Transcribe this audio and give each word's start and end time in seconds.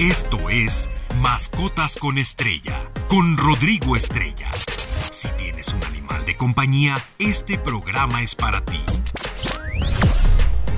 Esto 0.00 0.48
es 0.48 0.88
Mascotas 1.20 1.96
con 1.96 2.16
Estrella, 2.16 2.80
con 3.06 3.36
Rodrigo 3.36 3.96
Estrella. 3.96 4.48
Si 5.10 5.28
tienes 5.36 5.74
un 5.74 5.84
animal 5.84 6.24
de 6.24 6.38
compañía, 6.38 6.96
este 7.18 7.58
programa 7.58 8.22
es 8.22 8.34
para 8.34 8.64
ti. 8.64 8.80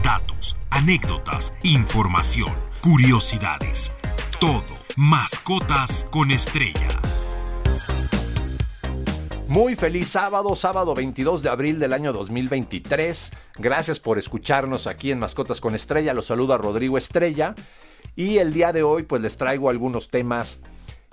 Datos, 0.03 0.57
anécdotas, 0.71 1.55
información, 1.63 2.53
curiosidades. 2.81 3.93
Todo. 4.41 4.65
Mascotas 4.97 6.09
con 6.11 6.33
Estrella. 6.33 6.89
Muy 9.47 9.77
feliz 9.77 10.09
sábado, 10.09 10.57
sábado 10.57 10.97
22 10.97 11.45
de 11.45 11.49
abril 11.49 11.79
del 11.79 11.93
año 11.93 12.13
2023. 12.13 13.31
Gracias 13.59 14.01
por 14.01 14.19
escucharnos 14.19 14.89
aquí 14.89 15.13
en 15.13 15.21
Mascotas 15.21 15.61
con 15.61 15.77
Estrella. 15.77 16.13
Los 16.13 16.27
saluda 16.27 16.59
Rodrigo 16.59 16.99
Estrella. 16.99 17.55
Y 18.17 18.39
el 18.39 18.53
día 18.53 18.73
de 18.73 18.83
hoy 18.83 19.03
pues 19.03 19.23
les 19.23 19.37
traigo 19.37 19.71
algunos 19.71 20.09
temas 20.09 20.61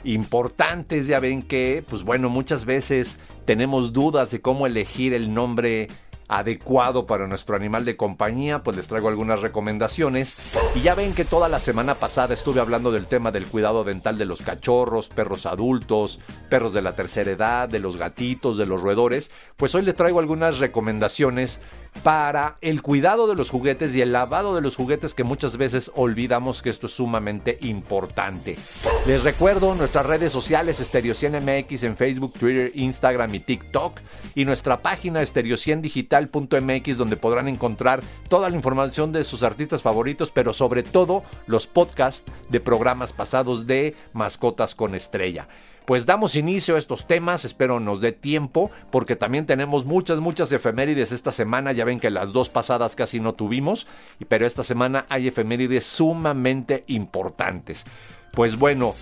importantes. 0.03 1.07
Ya 1.07 1.19
ven 1.19 1.41
que, 1.41 1.83
pues 1.89 2.03
bueno, 2.03 2.29
muchas 2.29 2.65
veces 2.65 3.19
tenemos 3.45 3.93
dudas 3.93 4.31
de 4.31 4.41
cómo 4.41 4.67
elegir 4.67 5.13
el 5.13 5.33
nombre 5.33 5.87
adecuado 6.29 7.07
para 7.07 7.27
nuestro 7.27 7.55
animal 7.55 7.85
de 7.85 7.97
compañía, 7.97 8.61
pues 8.61 8.77
les 8.77 8.87
traigo 8.87 9.09
algunas 9.09 9.41
recomendaciones. 9.41 10.37
Y 10.75 10.81
ya 10.81 10.93
ven 10.93 11.15
que 11.15 11.25
toda 11.25 11.49
la 11.49 11.59
semana 11.59 11.95
pasada 11.95 12.35
estuve 12.35 12.61
hablando 12.61 12.91
del 12.91 13.07
tema 13.07 13.31
del 13.31 13.47
cuidado 13.47 13.83
dental 13.83 14.17
de 14.19 14.25
los 14.25 14.43
cachorros, 14.43 15.09
perros 15.09 15.47
adultos, 15.47 16.19
perros 16.49 16.71
de 16.71 16.83
la 16.83 16.95
tercera 16.95 17.31
edad, 17.31 17.67
de 17.67 17.79
los 17.79 17.97
gatitos, 17.97 18.57
de 18.57 18.67
los 18.67 18.83
roedores. 18.83 19.31
Pues 19.57 19.73
hoy 19.73 19.81
les 19.81 19.95
traigo 19.95 20.19
algunas 20.19 20.59
recomendaciones 20.59 21.61
para 22.03 22.57
el 22.61 22.81
cuidado 22.81 23.27
de 23.27 23.35
los 23.35 23.49
juguetes 23.49 23.95
y 23.95 24.01
el 24.01 24.11
lavado 24.11 24.55
de 24.55 24.61
los 24.61 24.75
juguetes 24.75 25.13
que 25.13 25.23
muchas 25.23 25.57
veces 25.57 25.91
olvidamos 25.95 26.61
que 26.61 26.69
esto 26.69 26.87
es 26.87 26.93
sumamente 26.93 27.57
importante. 27.61 28.57
Les 29.05 29.23
recuerdo 29.23 29.75
nuestras 29.75 30.05
redes 30.05 30.31
sociales 30.31 30.79
MX 30.79 31.83
en 31.83 31.95
Facebook, 31.95 32.33
Twitter, 32.33 32.71
Instagram 32.73 33.33
y 33.35 33.39
TikTok 33.39 33.99
y 34.35 34.45
nuestra 34.45 34.81
página 34.81 35.21
estereociendigital.mx 35.21 36.97
donde 36.97 37.17
podrán 37.17 37.47
encontrar 37.47 38.01
toda 38.27 38.49
la 38.49 38.55
información 38.55 39.11
de 39.11 39.23
sus 39.23 39.43
artistas 39.43 39.81
favoritos, 39.81 40.31
pero 40.31 40.53
sobre 40.53 40.83
todo 40.83 41.23
los 41.47 41.67
podcasts 41.67 42.31
de 42.49 42.59
programas 42.59 43.13
pasados 43.13 43.67
de 43.67 43.95
Mascotas 44.13 44.75
con 44.75 44.95
Estrella 44.95 45.47
pues 45.89 46.05
damos 46.05 46.35
inicio 46.35 46.75
a 46.75 46.77
estos 46.77 47.07
temas, 47.07 47.45
espero 47.45 47.79
nos 47.79 47.99
dé 47.99 48.11
tiempo, 48.11 48.69
porque 48.91 49.15
también 49.15 49.47
tenemos 49.47 49.85
muchas, 49.85 50.19
muchas 50.19 50.51
efemérides 50.51 51.11
esta 51.11 51.31
semana, 51.31 51.71
ya 51.71 51.83
ven 51.83 51.99
que 51.99 52.11
las 52.11 52.31
dos 52.31 52.47
pasadas 52.47 52.95
casi 52.95 53.19
no 53.19 53.33
tuvimos, 53.33 53.87
pero 54.27 54.45
esta 54.45 54.61
semana 54.61 55.07
hay 55.09 55.27
efemérides 55.27 55.83
sumamente 55.83 56.83
importantes. 56.85 57.85
Pues 58.33 58.55
bueno, 58.55 58.93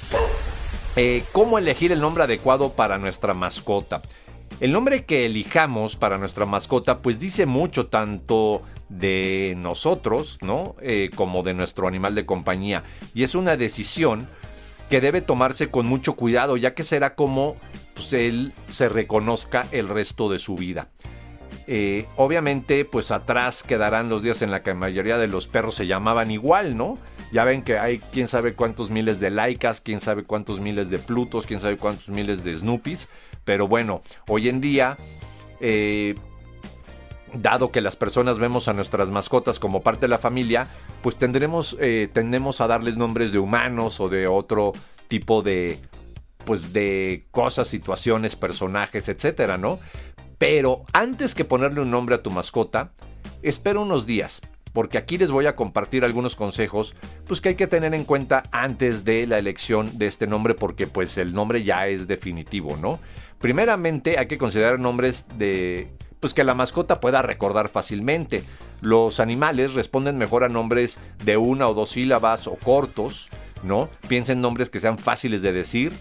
eh, 0.95 1.25
¿cómo 1.33 1.57
elegir 1.57 1.91
el 1.91 1.99
nombre 1.99 2.23
adecuado 2.23 2.71
para 2.71 2.97
nuestra 2.97 3.33
mascota? 3.33 4.01
El 4.61 4.71
nombre 4.71 5.03
que 5.03 5.25
elijamos 5.25 5.97
para 5.97 6.17
nuestra 6.17 6.45
mascota 6.45 6.99
pues 6.99 7.19
dice 7.19 7.45
mucho 7.45 7.87
tanto 7.87 8.61
de 8.87 9.55
nosotros, 9.57 10.37
¿no? 10.41 10.77
Eh, 10.81 11.09
como 11.15 11.43
de 11.43 11.53
nuestro 11.53 11.89
animal 11.89 12.15
de 12.15 12.25
compañía. 12.25 12.85
Y 13.13 13.23
es 13.23 13.35
una 13.35 13.57
decisión 13.57 14.29
que 14.89 15.01
debe 15.01 15.21
tomarse 15.21 15.69
con 15.69 15.85
mucho 15.85 16.15
cuidado, 16.15 16.57
ya 16.57 16.73
que 16.73 16.83
será 16.83 17.15
como 17.15 17.57
pues, 17.93 18.13
él 18.13 18.53
se 18.67 18.89
reconozca 18.89 19.67
el 19.71 19.87
resto 19.89 20.29
de 20.29 20.39
su 20.39 20.55
vida. 20.55 20.89
Eh, 21.69 22.05
obviamente, 22.15 22.85
pues 22.85 23.11
atrás 23.11 23.61
quedarán 23.61 24.07
los 24.07 24.23
días 24.23 24.41
en 24.41 24.51
la 24.51 24.63
que 24.63 24.69
la 24.69 24.77
mayoría 24.77 25.17
de 25.17 25.27
los 25.27 25.47
perros 25.49 25.75
se 25.75 25.85
llamaban 25.85 26.31
igual, 26.31 26.77
¿no? 26.77 26.97
Ya 27.33 27.43
ven 27.43 27.61
que 27.61 27.77
hay 27.77 27.99
quién 27.99 28.29
sabe 28.29 28.53
cuántos 28.53 28.89
miles 28.89 29.19
de 29.19 29.31
Laicas, 29.31 29.81
quién 29.81 29.99
sabe 29.99 30.23
cuántos 30.23 30.61
miles 30.61 30.89
de 30.89 30.97
Plutos, 30.97 31.45
quién 31.45 31.59
sabe 31.59 31.77
cuántos 31.77 32.07
miles 32.07 32.45
de 32.45 32.55
Snoopies. 32.55 33.09
Pero 33.43 33.67
bueno, 33.67 34.01
hoy 34.29 34.47
en 34.47 34.61
día 34.61 34.95
eh, 35.59 36.15
dado 37.33 37.71
que 37.71 37.81
las 37.81 37.95
personas 37.95 38.39
vemos 38.39 38.67
a 38.67 38.73
nuestras 38.73 39.09
mascotas 39.09 39.59
como 39.59 39.81
parte 39.81 40.01
de 40.01 40.09
la 40.09 40.17
familia, 40.17 40.67
pues 41.01 41.15
tendremos, 41.15 41.77
eh, 41.79 42.09
tendemos 42.11 42.61
a 42.61 42.67
darles 42.67 42.97
nombres 42.97 43.31
de 43.31 43.39
humanos 43.39 43.99
o 43.99 44.09
de 44.09 44.27
otro 44.27 44.73
tipo 45.07 45.41
de, 45.41 45.79
pues 46.45 46.73
de 46.73 47.25
cosas, 47.31 47.67
situaciones, 47.67 48.35
personajes, 48.35 49.09
etcétera, 49.09 49.57
¿no? 49.57 49.79
Pero 50.37 50.83
antes 50.93 51.35
que 51.35 51.45
ponerle 51.45 51.81
un 51.81 51.91
nombre 51.91 52.15
a 52.15 52.23
tu 52.23 52.31
mascota, 52.31 52.91
espera 53.41 53.79
unos 53.79 54.05
días, 54.05 54.41
porque 54.73 54.97
aquí 54.97 55.17
les 55.17 55.31
voy 55.31 55.47
a 55.47 55.55
compartir 55.55 56.05
algunos 56.05 56.35
consejos, 56.35 56.95
pues 57.27 57.41
que 57.41 57.49
hay 57.49 57.55
que 57.55 57.67
tener 57.67 57.93
en 57.93 58.03
cuenta 58.03 58.43
antes 58.51 59.03
de 59.03 59.25
la 59.25 59.39
elección 59.39 59.97
de 59.97 60.05
este 60.05 60.27
nombre, 60.27 60.53
porque 60.53 60.85
pues 60.85 61.17
el 61.17 61.33
nombre 61.33 61.63
ya 61.63 61.87
es 61.87 62.07
definitivo, 62.07 62.77
¿no? 62.77 62.99
Primeramente 63.39 64.19
hay 64.19 64.27
que 64.27 64.37
considerar 64.37 64.79
nombres 64.79 65.25
de 65.37 65.89
pues 66.19 66.33
que 66.33 66.43
la 66.43 66.53
mascota 66.53 66.99
pueda 66.99 67.21
recordar 67.21 67.69
fácilmente. 67.69 68.43
Los 68.81 69.19
animales 69.19 69.73
responden 69.73 70.17
mejor 70.17 70.43
a 70.43 70.49
nombres 70.49 70.99
de 71.23 71.37
una 71.37 71.67
o 71.67 71.73
dos 71.73 71.89
sílabas 71.89 72.47
o 72.47 72.55
cortos, 72.55 73.29
¿no? 73.63 73.89
Piensa 74.07 74.33
en 74.33 74.41
nombres 74.41 74.69
que 74.69 74.79
sean 74.79 74.97
fáciles 74.97 75.41
de 75.41 75.51
decir 75.51 75.93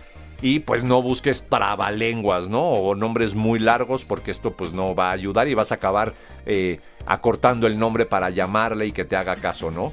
y 0.43 0.61
pues 0.61 0.85
no 0.85 1.03
busques 1.03 1.49
trabalenguas, 1.49 2.49
¿no? 2.49 2.63
O 2.63 2.95
nombres 2.95 3.35
muy 3.35 3.59
largos 3.59 4.05
porque 4.05 4.31
esto 4.31 4.53
pues 4.53 4.73
no 4.73 4.95
va 4.95 5.09
a 5.09 5.13
ayudar 5.13 5.49
y 5.49 5.55
vas 5.55 5.73
a 5.73 5.77
acabar 5.77 6.15
eh, 6.45 6.81
acortando 7.07 7.67
el 7.67 7.79
nombre 7.79 8.07
para 8.07 8.31
llamarle 8.31 8.87
y 8.87 8.93
que 8.93 9.05
te 9.05 9.17
haga 9.17 9.37
caso, 9.37 9.71
¿no? 9.71 9.93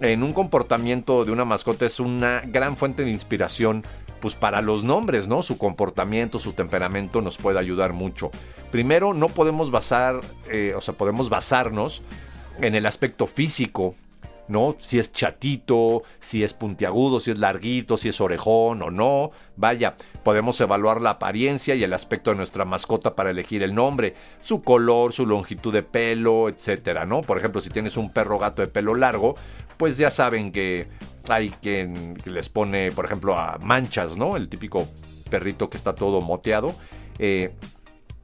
En 0.00 0.22
un 0.22 0.32
comportamiento 0.32 1.24
de 1.24 1.32
una 1.32 1.44
mascota 1.44 1.86
es 1.86 1.98
una 1.98 2.42
gran 2.46 2.76
fuente 2.76 3.04
de 3.04 3.10
inspiración 3.10 3.84
pues 4.20 4.34
para 4.34 4.62
los 4.62 4.84
nombres, 4.84 5.28
¿no? 5.28 5.42
Su 5.42 5.58
comportamiento, 5.58 6.38
su 6.38 6.52
temperamento 6.52 7.22
nos 7.22 7.36
puede 7.38 7.58
ayudar 7.58 7.92
mucho. 7.92 8.30
Primero, 8.70 9.14
no 9.14 9.28
podemos 9.28 9.70
basar, 9.70 10.20
eh, 10.50 10.74
o 10.76 10.80
sea, 10.80 10.94
podemos 10.94 11.28
basarnos 11.30 12.02
en 12.60 12.74
el 12.74 12.86
aspecto 12.86 13.26
físico, 13.26 13.94
¿no? 14.48 14.74
Si 14.78 14.98
es 14.98 15.12
chatito, 15.12 16.02
si 16.20 16.42
es 16.42 16.54
puntiagudo, 16.54 17.20
si 17.20 17.30
es 17.30 17.38
larguito, 17.38 17.96
si 17.96 18.08
es 18.08 18.20
orejón 18.20 18.82
o 18.82 18.90
no. 18.90 19.30
Vaya, 19.56 19.96
podemos 20.22 20.60
evaluar 20.60 21.00
la 21.00 21.10
apariencia 21.10 21.74
y 21.74 21.84
el 21.84 21.92
aspecto 21.92 22.30
de 22.30 22.36
nuestra 22.36 22.64
mascota 22.64 23.14
para 23.14 23.30
elegir 23.30 23.62
el 23.62 23.74
nombre, 23.74 24.14
su 24.40 24.62
color, 24.62 25.12
su 25.12 25.26
longitud 25.26 25.72
de 25.72 25.82
pelo, 25.82 26.48
etcétera, 26.48 27.04
¿no? 27.06 27.22
Por 27.22 27.38
ejemplo, 27.38 27.60
si 27.60 27.70
tienes 27.70 27.96
un 27.96 28.12
perro 28.12 28.38
gato 28.38 28.62
de 28.62 28.68
pelo 28.68 28.94
largo, 28.94 29.36
pues 29.76 29.96
ya 29.96 30.10
saben 30.10 30.52
que 30.52 30.88
hay 31.28 31.50
quien 31.50 32.18
les 32.24 32.48
pone, 32.48 32.90
por 32.92 33.04
ejemplo, 33.04 33.38
a 33.38 33.58
manchas, 33.58 34.16
¿no? 34.16 34.36
El 34.36 34.48
típico 34.48 34.86
perrito 35.30 35.68
que 35.70 35.76
está 35.76 35.94
todo 35.94 36.20
moteado. 36.20 36.74
Eh, 37.18 37.52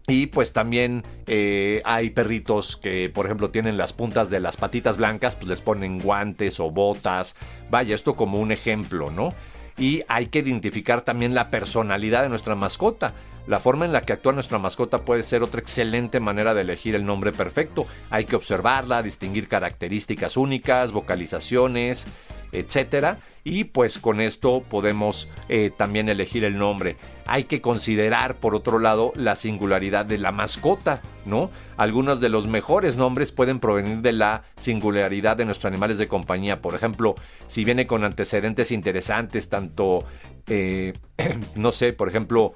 y 0.06 0.26
pues 0.26 0.52
también 0.52 1.02
eh, 1.26 1.80
hay 1.84 2.10
perritos 2.10 2.76
que, 2.76 3.08
por 3.08 3.24
ejemplo, 3.24 3.50
tienen 3.50 3.78
las 3.78 3.94
puntas 3.94 4.28
de 4.28 4.38
las 4.38 4.56
patitas 4.56 4.98
blancas, 4.98 5.34
pues 5.34 5.48
les 5.48 5.62
ponen 5.62 5.98
guantes 5.98 6.60
o 6.60 6.70
botas. 6.70 7.36
Vaya, 7.70 7.94
esto 7.94 8.14
como 8.14 8.38
un 8.38 8.52
ejemplo, 8.52 9.10
¿no? 9.10 9.30
Y 9.78 10.02
hay 10.08 10.26
que 10.26 10.40
identificar 10.40 11.00
también 11.00 11.34
la 11.34 11.50
personalidad 11.50 12.22
de 12.22 12.28
nuestra 12.28 12.54
mascota. 12.54 13.14
La 13.46 13.58
forma 13.58 13.84
en 13.86 13.92
la 13.92 14.02
que 14.02 14.12
actúa 14.12 14.32
nuestra 14.32 14.58
mascota 14.58 15.04
puede 15.04 15.22
ser 15.22 15.42
otra 15.42 15.60
excelente 15.60 16.20
manera 16.20 16.54
de 16.54 16.62
elegir 16.62 16.94
el 16.94 17.04
nombre 17.04 17.32
perfecto. 17.32 17.86
Hay 18.10 18.26
que 18.26 18.36
observarla, 18.36 19.02
distinguir 19.02 19.48
características 19.48 20.36
únicas, 20.36 20.92
vocalizaciones, 20.92 22.06
etcétera. 22.54 23.18
Y 23.46 23.64
pues 23.64 23.98
con 23.98 24.20
esto 24.22 24.62
podemos 24.62 25.28
eh, 25.50 25.70
también 25.76 26.08
elegir 26.08 26.44
el 26.44 26.56
nombre. 26.56 26.96
Hay 27.26 27.44
que 27.44 27.60
considerar, 27.60 28.36
por 28.36 28.54
otro 28.54 28.78
lado, 28.78 29.12
la 29.16 29.36
singularidad 29.36 30.06
de 30.06 30.16
la 30.16 30.32
mascota, 30.32 31.02
¿no? 31.26 31.50
Algunos 31.76 32.20
de 32.20 32.30
los 32.30 32.46
mejores 32.46 32.96
nombres 32.96 33.32
pueden 33.32 33.60
provenir 33.60 33.98
de 33.98 34.12
la 34.12 34.44
singularidad 34.56 35.36
de 35.36 35.44
nuestros 35.44 35.70
animales 35.70 35.98
de 35.98 36.08
compañía. 36.08 36.62
Por 36.62 36.74
ejemplo, 36.74 37.14
si 37.46 37.64
viene 37.64 37.86
con 37.86 38.02
antecedentes 38.02 38.72
interesantes, 38.72 39.50
tanto, 39.50 40.06
eh, 40.46 40.94
no 41.56 41.70
sé, 41.70 41.92
por 41.92 42.08
ejemplo, 42.08 42.54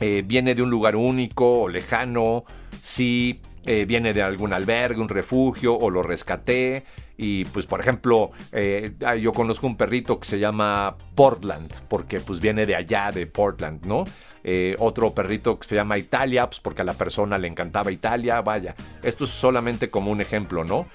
eh, 0.00 0.24
viene 0.26 0.56
de 0.56 0.62
un 0.62 0.70
lugar 0.70 0.96
único 0.96 1.62
o 1.62 1.68
lejano, 1.68 2.44
si 2.82 3.40
viene 3.64 4.12
de 4.12 4.22
algún 4.22 4.52
albergue, 4.52 5.00
un 5.00 5.08
refugio 5.08 5.78
o 5.78 5.88
lo 5.88 6.02
rescaté, 6.02 6.84
y 7.22 7.44
pues 7.44 7.66
por 7.66 7.78
ejemplo, 7.78 8.32
eh, 8.50 8.94
yo 9.20 9.32
conozco 9.32 9.68
un 9.68 9.76
perrito 9.76 10.18
que 10.18 10.26
se 10.26 10.40
llama 10.40 10.96
Portland, 11.14 11.70
porque 11.88 12.18
pues 12.18 12.40
viene 12.40 12.66
de 12.66 12.74
allá, 12.74 13.12
de 13.12 13.28
Portland, 13.28 13.86
¿no? 13.86 14.04
Eh, 14.42 14.74
otro 14.80 15.14
perrito 15.14 15.56
que 15.56 15.68
se 15.68 15.76
llama 15.76 15.98
Italia, 15.98 16.46
pues 16.46 16.58
porque 16.58 16.82
a 16.82 16.84
la 16.84 16.94
persona 16.94 17.38
le 17.38 17.46
encantaba 17.46 17.92
Italia, 17.92 18.40
vaya. 18.40 18.74
Esto 19.04 19.22
es 19.22 19.30
solamente 19.30 19.88
como 19.88 20.10
un 20.10 20.20
ejemplo, 20.20 20.64
¿no? 20.64 20.88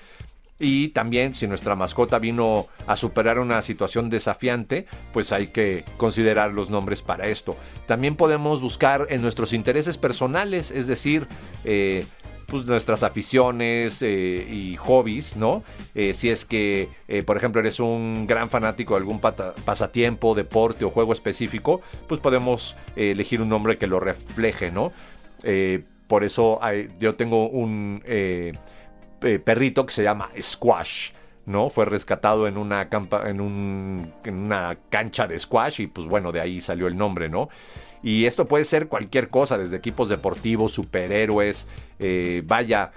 Y 0.59 0.89
también 0.89 1.33
si 1.33 1.47
nuestra 1.47 1.77
mascota 1.77 2.19
vino 2.19 2.65
a 2.87 2.97
superar 2.97 3.39
una 3.39 3.61
situación 3.61 4.09
desafiante, 4.09 4.85
pues 5.13 5.31
hay 5.31 5.47
que 5.47 5.85
considerar 5.95 6.53
los 6.53 6.69
nombres 6.69 7.01
para 7.03 7.27
esto. 7.27 7.55
También 7.85 8.17
podemos 8.17 8.59
buscar 8.59 9.07
en 9.09 9.21
nuestros 9.21 9.53
intereses 9.53 9.97
personales, 9.97 10.71
es 10.71 10.87
decir, 10.87 11.25
eh, 11.63 12.05
pues, 12.47 12.65
nuestras 12.65 13.03
aficiones 13.03 14.01
eh, 14.01 14.47
y 14.49 14.75
hobbies, 14.77 15.35
¿no? 15.35 15.63
Eh, 15.93 16.13
si 16.13 16.29
es 16.29 16.45
que, 16.45 16.89
eh, 17.07 17.23
por 17.23 17.37
ejemplo, 17.37 17.59
eres 17.61 17.79
un 17.79 18.25
gran 18.25 18.49
fanático 18.49 18.93
de 18.93 18.99
algún 18.99 19.19
pasatiempo, 19.19 20.33
deporte 20.33 20.85
o 20.85 20.89
juego 20.89 21.13
específico, 21.13 21.81
pues 22.07 22.19
podemos 22.21 22.75
elegir 22.95 23.41
un 23.41 23.49
nombre 23.49 23.77
que 23.77 23.87
lo 23.87 23.99
refleje, 23.99 24.71
¿no? 24.71 24.91
por 26.07 26.23
eso 26.23 26.59
yo 26.99 27.15
tengo 27.15 27.47
un 27.49 28.01
perrito 29.19 29.85
que 29.85 29.93
se 29.93 30.03
llama 30.03 30.29
Squash. 30.41 31.11
¿No? 31.47 31.69
Fue 31.69 31.85
rescatado 31.85 32.47
en 32.47 32.57
una, 32.57 32.89
campa, 32.89 33.27
en, 33.27 33.41
un, 33.41 34.13
en 34.25 34.35
una 34.35 34.77
cancha 34.89 35.27
de 35.27 35.39
squash 35.39 35.81
y 35.81 35.87
pues 35.87 36.05
bueno, 36.05 36.31
de 36.31 36.41
ahí 36.41 36.61
salió 36.61 36.87
el 36.87 36.97
nombre, 36.97 37.29
¿no? 37.29 37.49
Y 38.03 38.25
esto 38.25 38.45
puede 38.45 38.65
ser 38.65 38.89
cualquier 38.89 39.29
cosa, 39.29 39.57
desde 39.57 39.77
equipos 39.77 40.09
deportivos, 40.09 40.73
superhéroes, 40.73 41.67
eh, 41.99 42.43
vaya, 42.45 42.91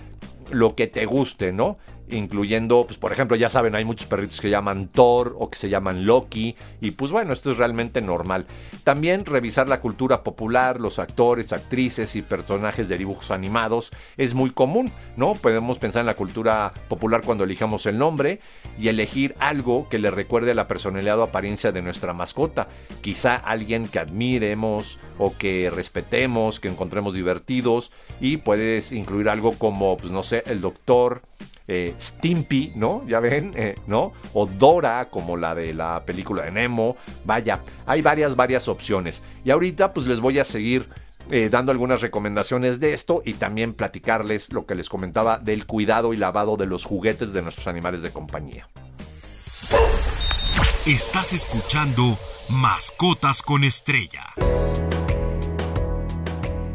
lo 0.50 0.74
que 0.74 0.88
te 0.88 1.06
guste, 1.06 1.52
¿no? 1.52 1.78
Incluyendo, 2.12 2.84
pues 2.86 2.98
por 2.98 3.12
ejemplo, 3.12 3.36
ya 3.36 3.48
saben, 3.48 3.74
hay 3.74 3.84
muchos 3.84 4.06
perritos 4.06 4.40
que 4.40 4.50
llaman 4.50 4.88
Thor 4.88 5.36
o 5.38 5.50
que 5.50 5.58
se 5.58 5.68
llaman 5.68 6.06
Loki, 6.06 6.56
y 6.80 6.92
pues 6.92 7.10
bueno, 7.10 7.32
esto 7.32 7.50
es 7.50 7.56
realmente 7.56 8.00
normal. 8.00 8.46
También 8.84 9.24
revisar 9.24 9.68
la 9.68 9.80
cultura 9.80 10.22
popular, 10.22 10.80
los 10.80 10.98
actores, 10.98 11.52
actrices 11.52 12.16
y 12.16 12.22
personajes 12.22 12.88
de 12.88 12.98
dibujos 12.98 13.30
animados 13.30 13.90
es 14.16 14.34
muy 14.34 14.50
común, 14.50 14.92
¿no? 15.16 15.34
Podemos 15.34 15.78
pensar 15.78 16.00
en 16.00 16.06
la 16.06 16.16
cultura 16.16 16.72
popular 16.88 17.22
cuando 17.24 17.44
elijamos 17.44 17.86
el 17.86 17.98
nombre 17.98 18.40
y 18.78 18.88
elegir 18.88 19.34
algo 19.38 19.88
que 19.88 19.98
le 19.98 20.10
recuerde 20.10 20.52
a 20.52 20.54
la 20.54 20.68
personalidad 20.68 21.18
o 21.18 21.22
apariencia 21.22 21.72
de 21.72 21.82
nuestra 21.82 22.12
mascota. 22.12 22.68
Quizá 23.00 23.36
alguien 23.36 23.86
que 23.86 23.98
admiremos 23.98 24.98
o 25.18 25.36
que 25.36 25.70
respetemos, 25.74 26.60
que 26.60 26.68
encontremos 26.68 27.14
divertidos, 27.14 27.92
y 28.20 28.38
puedes 28.38 28.92
incluir 28.92 29.28
algo 29.28 29.52
como, 29.52 29.96
pues 29.96 30.10
no 30.10 30.22
sé, 30.22 30.42
el 30.46 30.60
doctor, 30.60 31.22
eh, 31.72 31.94
Stimpy, 32.00 32.72
¿no? 32.74 33.04
Ya 33.06 33.20
ven, 33.20 33.52
eh, 33.54 33.76
¿no? 33.86 34.12
O 34.34 34.46
Dora, 34.46 35.08
como 35.08 35.36
la 35.36 35.54
de 35.54 35.72
la 35.72 36.04
película 36.04 36.42
de 36.42 36.50
Nemo. 36.50 36.96
Vaya, 37.24 37.60
hay 37.86 38.02
varias, 38.02 38.34
varias 38.34 38.66
opciones. 38.66 39.22
Y 39.44 39.50
ahorita 39.50 39.94
pues 39.94 40.08
les 40.08 40.18
voy 40.18 40.40
a 40.40 40.44
seguir 40.44 40.88
eh, 41.30 41.48
dando 41.48 41.70
algunas 41.70 42.00
recomendaciones 42.00 42.80
de 42.80 42.92
esto 42.92 43.22
y 43.24 43.34
también 43.34 43.74
platicarles 43.74 44.52
lo 44.52 44.66
que 44.66 44.74
les 44.74 44.88
comentaba 44.88 45.38
del 45.38 45.64
cuidado 45.64 46.12
y 46.12 46.16
lavado 46.16 46.56
de 46.56 46.66
los 46.66 46.84
juguetes 46.84 47.32
de 47.32 47.40
nuestros 47.40 47.68
animales 47.68 48.02
de 48.02 48.10
compañía. 48.10 48.68
Estás 50.86 51.32
escuchando 51.32 52.18
Mascotas 52.48 53.42
con 53.42 53.62
Estrella. 53.62 54.24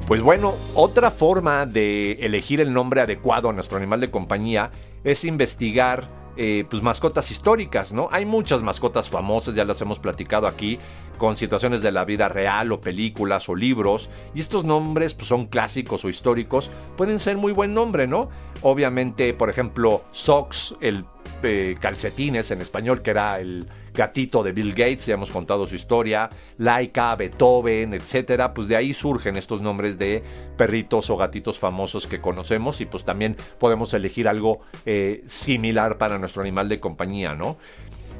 Pues 0.07 0.21
bueno, 0.21 0.53
otra 0.75 1.09
forma 1.09 1.65
de 1.65 2.11
elegir 2.21 2.61
el 2.61 2.71
nombre 2.71 3.01
adecuado 3.01 3.49
a 3.49 3.53
nuestro 3.53 3.77
animal 3.77 3.99
de 3.99 4.11
compañía 4.11 4.69
es 5.03 5.25
investigar 5.25 6.07
eh, 6.37 6.63
pues 6.69 6.83
mascotas 6.83 7.31
históricas, 7.31 7.91
¿no? 7.91 8.07
Hay 8.11 8.25
muchas 8.27 8.61
mascotas 8.61 9.09
famosas, 9.09 9.55
ya 9.55 9.65
las 9.65 9.81
hemos 9.81 9.97
platicado 9.97 10.45
aquí, 10.45 10.77
con 11.17 11.37
situaciones 11.37 11.81
de 11.81 11.91
la 11.91 12.05
vida 12.05 12.29
real 12.29 12.71
o 12.71 12.81
películas 12.81 13.49
o 13.49 13.55
libros, 13.55 14.09
y 14.33 14.39
estos 14.39 14.63
nombres 14.63 15.13
pues, 15.13 15.27
son 15.27 15.47
clásicos 15.47 16.05
o 16.05 16.09
históricos, 16.09 16.71
pueden 16.97 17.19
ser 17.19 17.37
muy 17.37 17.51
buen 17.51 17.73
nombre, 17.73 18.07
¿no? 18.07 18.29
Obviamente, 18.61 19.33
por 19.33 19.49
ejemplo, 19.49 20.03
Socks, 20.11 20.75
el 20.81 21.05
eh, 21.43 21.75
calcetines 21.79 22.49
en 22.51 22.61
español, 22.61 23.01
que 23.01 23.11
era 23.11 23.39
el 23.39 23.67
gatito 23.93 24.43
de 24.43 24.51
Bill 24.51 24.71
Gates, 24.71 25.05
ya 25.05 25.13
hemos 25.13 25.31
contado 25.31 25.65
su 25.65 25.75
historia, 25.75 26.29
Laika, 26.57 27.15
Beethoven, 27.15 27.93
etcétera, 27.93 28.53
pues 28.53 28.67
de 28.67 28.75
ahí 28.75 28.93
surgen 28.93 29.35
estos 29.37 29.61
nombres 29.61 29.97
de 29.97 30.23
perritos 30.57 31.09
o 31.09 31.17
gatitos 31.17 31.57
famosos 31.57 32.07
que 32.07 32.21
conocemos 32.21 32.81
y 32.81 32.85
pues 32.85 33.03
también 33.03 33.37
podemos 33.57 33.93
elegir 33.93 34.27
algo 34.27 34.59
eh, 34.85 35.23
similar 35.25 35.97
para 35.97 36.17
nuestro 36.19 36.41
animal 36.41 36.67
de 36.67 36.79
compañía, 36.79 37.35
¿no? 37.35 37.57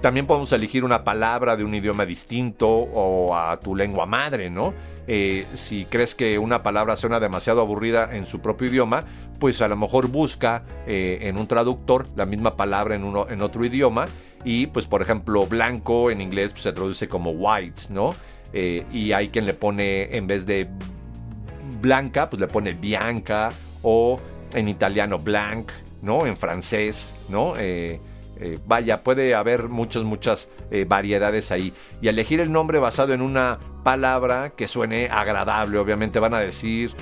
También 0.01 0.27
podemos 0.27 0.51
elegir 0.53 0.83
una 0.83 1.03
palabra 1.03 1.56
de 1.56 1.63
un 1.63 1.74
idioma 1.74 2.06
distinto 2.06 2.69
o 2.69 3.36
a 3.36 3.59
tu 3.59 3.75
lengua 3.75 4.06
madre, 4.06 4.50
¿no? 4.50 4.74
Eh, 5.07 5.45
si 5.53 5.86
crees 5.86 6.15
que 6.15 6.39
una 6.39 6.63
palabra 6.63 6.95
suena 6.95 7.19
demasiado 7.19 7.62
aburrida 7.62 8.15
en 8.15 8.25
su 8.25 8.39
propio 8.42 8.68
idioma, 8.68 9.06
pues 9.39 9.62
a 9.62 9.68
lo 9.68 9.75
mejor 9.75 10.07
busca 10.07 10.63
eh, 10.88 11.19
en 11.21 11.38
un 11.38 11.47
traductor 11.47 12.07
la 12.15 12.25
misma 12.25 12.56
palabra 12.56 12.95
en, 12.95 13.03
uno, 13.03 13.27
en 13.30 13.42
otro 13.42 13.63
idioma 13.65 14.06
y 14.44 14.68
pues 14.68 14.88
por 14.88 15.01
ejemplo 15.01 15.45
blanco 15.45 16.09
en 16.09 16.21
inglés 16.21 16.51
pues, 16.51 16.63
se 16.63 16.74
traduce 16.74 17.07
como 17.07 17.31
white, 17.31 17.83
¿no? 17.89 18.15
Eh, 18.53 18.86
y 18.92 19.12
hay 19.12 19.30
quien 19.30 19.45
le 19.45 19.53
pone 19.53 20.15
en 20.15 20.27
vez 20.27 20.45
de 20.45 20.69
blanca 21.81 22.30
pues 22.30 22.39
le 22.39 22.47
pone 22.47 22.74
bianca 22.74 23.51
o 23.83 24.19
en 24.53 24.69
italiano 24.69 25.19
blanc, 25.19 25.71
¿no? 26.01 26.25
En 26.25 26.36
francés, 26.36 27.15
¿no? 27.30 27.53
Vaya, 28.66 29.04
puede 29.04 29.36
haber 29.36 29.70
muchas, 29.70 30.04
muchas 30.04 30.50
variedades 30.88 31.52
ahí. 31.52 31.74
Y 32.02 32.08
elegir 32.08 32.40
el 32.40 32.52
nombre 32.52 32.80
basado 32.80 33.14
en 33.14 33.22
una 33.22 33.60
palabra 33.84 34.52
que 34.52 34.68
suene 34.68 35.08
agradable, 35.10 35.78
obviamente 35.78 36.20
van 36.20 36.34
a 36.34 36.40
decir 36.40 36.94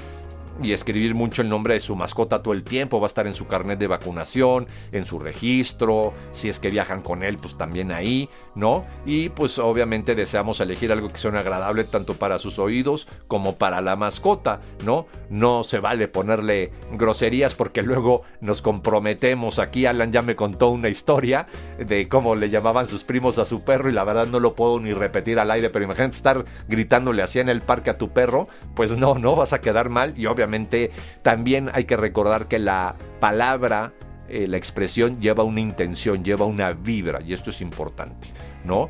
y 0.61 0.71
escribir 0.71 1.15
mucho 1.15 1.41
el 1.41 1.49
nombre 1.49 1.73
de 1.73 1.79
su 1.79 1.95
mascota 1.95 2.43
todo 2.43 2.53
el 2.53 2.63
tiempo. 2.63 2.99
Va 2.99 3.05
a 3.05 3.07
estar 3.07 3.27
en 3.27 3.35
su 3.35 3.47
carnet 3.47 3.79
de 3.79 3.87
vacunación, 3.87 4.67
en 4.91 5.05
su 5.05 5.19
registro. 5.19 6.13
Si 6.31 6.49
es 6.49 6.59
que 6.59 6.69
viajan 6.69 7.01
con 7.01 7.23
él, 7.23 7.37
pues 7.37 7.57
también 7.57 7.91
ahí, 7.91 8.29
¿no? 8.55 8.85
Y 9.05 9.29
pues 9.29 9.57
obviamente 9.59 10.15
deseamos 10.15 10.59
elegir 10.59 10.91
algo 10.91 11.09
que 11.09 11.17
suene 11.17 11.39
agradable 11.39 11.83
tanto 11.85 12.13
para 12.13 12.39
sus 12.39 12.59
oídos 12.59 13.07
como 13.27 13.55
para 13.57 13.81
la 13.81 13.95
mascota, 13.95 14.61
¿no? 14.85 15.07
No 15.29 15.63
se 15.63 15.79
vale 15.79 16.07
ponerle 16.07 16.71
groserías 16.91 17.55
porque 17.55 17.81
luego 17.81 18.23
nos 18.41 18.61
comprometemos. 18.61 19.59
Aquí 19.59 19.85
Alan 19.85 20.11
ya 20.11 20.21
me 20.21 20.35
contó 20.35 20.69
una 20.69 20.89
historia 20.89 21.47
de 21.77 22.07
cómo 22.07 22.35
le 22.35 22.49
llamaban 22.49 22.87
sus 22.87 23.03
primos 23.03 23.39
a 23.39 23.45
su 23.45 23.63
perro 23.63 23.89
y 23.89 23.93
la 23.93 24.03
verdad 24.03 24.27
no 24.27 24.39
lo 24.39 24.55
puedo 24.55 24.79
ni 24.79 24.93
repetir 24.93 25.39
al 25.39 25.51
aire, 25.51 25.69
pero 25.69 25.85
imagínate 25.85 26.15
estar 26.15 26.45
gritándole 26.67 27.21
así 27.21 27.39
en 27.39 27.49
el 27.49 27.61
parque 27.61 27.89
a 27.89 27.97
tu 27.97 28.09
perro, 28.09 28.47
pues 28.75 28.97
no, 28.97 29.15
no 29.15 29.35
vas 29.35 29.53
a 29.53 29.61
quedar 29.61 29.89
mal 29.89 30.13
y 30.17 30.25
obviamente 30.25 30.42
obviamente 30.43 30.91
también 31.21 31.69
hay 31.73 31.85
que 31.85 31.95
recordar 31.95 32.47
que 32.47 32.59
la 32.59 32.95
palabra, 33.19 33.93
eh, 34.27 34.45
la 34.47 34.57
expresión 34.57 35.17
lleva 35.19 35.43
una 35.43 35.61
intención, 35.61 36.23
lleva 36.23 36.45
una 36.45 36.71
vibra 36.71 37.21
y 37.25 37.33
esto 37.33 37.49
es 37.49 37.61
importante, 37.61 38.27
¿no? 38.65 38.89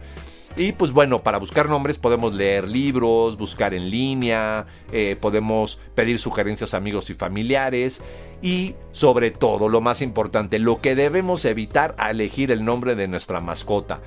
Y 0.55 0.71
pues 0.73 0.91
bueno, 0.91 1.23
para 1.23 1.39
buscar 1.39 1.67
nombres 1.67 1.97
podemos 1.97 2.33
leer 2.33 2.67
libros, 2.67 3.38
buscar 3.38 3.73
en 3.73 3.89
línea, 3.89 4.67
eh, 4.91 5.15
podemos 5.19 5.79
pedir 5.95 6.19
sugerencias 6.19 6.73
a 6.73 6.77
amigos 6.77 7.09
y 7.09 7.15
familiares 7.15 8.01
y 8.41 8.75
sobre 8.91 9.31
todo, 9.31 9.69
lo 9.69 9.81
más 9.81 10.01
importante, 10.01 10.59
lo 10.59 10.81
que 10.81 10.95
debemos 10.95 11.45
evitar 11.45 11.95
al 11.97 12.19
elegir 12.19 12.51
el 12.51 12.65
nombre 12.65 12.95
de 12.95 13.07
nuestra 13.07 13.39
mascota. 13.39 14.01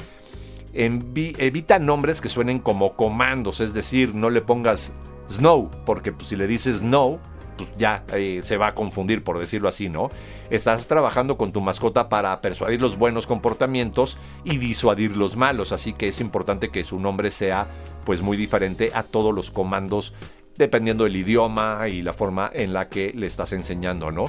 evita 0.72 1.78
nombres 1.78 2.20
que 2.20 2.28
suenen 2.28 2.58
como 2.58 2.94
comandos, 2.94 3.60
es 3.60 3.72
decir, 3.72 4.14
no 4.14 4.30
le 4.30 4.42
pongas 4.42 4.92
Snow, 5.28 5.70
porque 5.84 6.12
pues, 6.12 6.28
si 6.28 6.36
le 6.36 6.46
dices 6.46 6.82
No, 6.82 7.18
pues 7.56 7.68
ya 7.76 8.04
eh, 8.12 8.40
se 8.42 8.56
va 8.56 8.68
a 8.68 8.74
confundir, 8.74 9.24
por 9.24 9.38
decirlo 9.38 9.68
así, 9.68 9.88
¿no? 9.88 10.10
Estás 10.50 10.86
trabajando 10.86 11.36
con 11.36 11.52
tu 11.52 11.60
mascota 11.60 12.08
para 12.08 12.40
persuadir 12.40 12.80
los 12.80 12.98
buenos 12.98 13.26
comportamientos 13.26 14.18
y 14.44 14.58
disuadir 14.58 15.16
los 15.16 15.36
malos, 15.36 15.72
así 15.72 15.92
que 15.92 16.08
es 16.08 16.20
importante 16.20 16.70
que 16.70 16.84
su 16.84 17.00
nombre 17.00 17.30
sea 17.30 17.66
pues 18.04 18.22
muy 18.22 18.36
diferente 18.36 18.92
a 18.94 19.02
todos 19.02 19.34
los 19.34 19.50
comandos 19.50 20.14
dependiendo 20.56 21.04
del 21.04 21.16
idioma 21.16 21.88
y 21.88 22.02
la 22.02 22.12
forma 22.12 22.50
en 22.52 22.72
la 22.72 22.88
que 22.88 23.12
le 23.14 23.26
estás 23.26 23.52
enseñando, 23.52 24.10
¿no? 24.10 24.26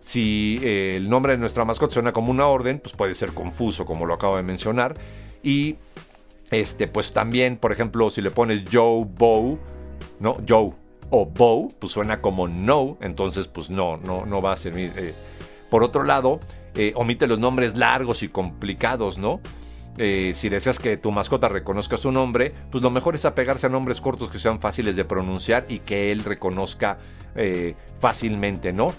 Si 0.00 0.58
eh, 0.62 0.94
el 0.96 1.08
nombre 1.08 1.32
de 1.32 1.38
nuestra 1.38 1.64
mascota 1.64 1.94
suena 1.94 2.12
como 2.12 2.30
una 2.30 2.46
orden, 2.46 2.80
pues 2.80 2.94
puede 2.94 3.14
ser 3.14 3.32
confuso, 3.32 3.84
como 3.84 4.04
lo 4.04 4.14
acabo 4.14 4.36
de 4.36 4.42
mencionar. 4.42 4.94
Y 5.42 5.76
este, 6.50 6.88
pues 6.88 7.12
también, 7.12 7.56
por 7.56 7.70
ejemplo, 7.70 8.10
si 8.10 8.20
le 8.20 8.30
pones 8.30 8.62
Joe 8.70 9.04
Bow, 9.06 9.58
¿no? 10.18 10.36
Joe, 10.46 10.72
o 11.14 11.26
bow, 11.26 11.68
pues 11.78 11.92
suena 11.92 12.22
como 12.22 12.48
no, 12.48 12.96
entonces 13.02 13.46
pues 13.46 13.68
no, 13.68 13.98
no, 13.98 14.24
no 14.24 14.40
va 14.40 14.52
a 14.52 14.56
servir. 14.56 14.92
Eh. 14.96 15.14
Por 15.70 15.84
otro 15.84 16.04
lado, 16.04 16.40
eh, 16.74 16.94
omite 16.96 17.26
los 17.26 17.38
nombres 17.38 17.76
largos 17.76 18.22
y 18.22 18.28
complicados, 18.28 19.18
¿no? 19.18 19.40
Eh, 19.98 20.32
si 20.34 20.48
deseas 20.48 20.78
que 20.78 20.96
tu 20.96 21.12
mascota 21.12 21.50
reconozca 21.50 21.98
su 21.98 22.10
nombre, 22.10 22.54
pues 22.70 22.82
lo 22.82 22.90
mejor 22.90 23.14
es 23.14 23.26
apegarse 23.26 23.66
a 23.66 23.68
nombres 23.68 24.00
cortos 24.00 24.30
que 24.30 24.38
sean 24.38 24.58
fáciles 24.58 24.96
de 24.96 25.04
pronunciar 25.04 25.66
y 25.68 25.80
que 25.80 26.10
él 26.12 26.24
reconozca 26.24 26.98
fácilmente, 27.98 28.74
¿no? 28.74 28.92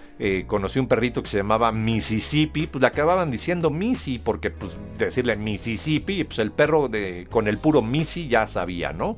conocí 0.47 0.79
un 0.79 0.87
perrito 0.87 1.21
que 1.21 1.29
se 1.29 1.37
llamaba 1.37 1.71
Mississippi, 1.71 2.65
pues 2.65 2.81
le 2.81 2.87
acababan 2.87 3.29
diciendo 3.29 3.69
Missy, 3.69 4.17
porque 4.17 4.49
pues 4.49 4.75
decirle 4.97 5.35
Mississippi, 5.35 6.23
pues 6.23 6.39
el 6.39 6.51
perro 6.51 6.87
de, 6.87 7.27
con 7.29 7.47
el 7.47 7.59
puro 7.59 7.83
Missy 7.83 8.27
ya 8.27 8.47
sabía, 8.47 8.91
¿no? 8.91 9.17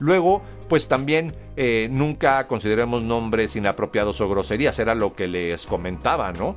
Luego, 0.00 0.42
pues 0.68 0.88
también 0.88 1.34
eh, 1.56 1.88
nunca 1.90 2.46
consideremos 2.48 3.02
nombres 3.02 3.54
inapropiados 3.54 4.20
o 4.20 4.28
groserías, 4.28 4.78
era 4.78 4.94
lo 4.94 5.14
que 5.14 5.28
les 5.28 5.66
comentaba, 5.66 6.32
¿no? 6.32 6.56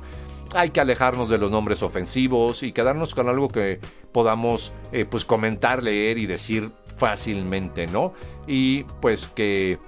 Hay 0.54 0.70
que 0.70 0.80
alejarnos 0.80 1.28
de 1.28 1.38
los 1.38 1.50
nombres 1.50 1.82
ofensivos 1.82 2.62
y 2.62 2.72
quedarnos 2.72 3.14
con 3.14 3.28
algo 3.28 3.48
que 3.48 3.80
podamos 4.12 4.72
eh, 4.92 5.04
pues 5.04 5.24
comentar, 5.24 5.82
leer 5.82 6.16
y 6.18 6.26
decir 6.26 6.70
fácilmente, 6.96 7.86
¿no? 7.86 8.14
Y 8.46 8.84
pues 9.00 9.26
que 9.26 9.78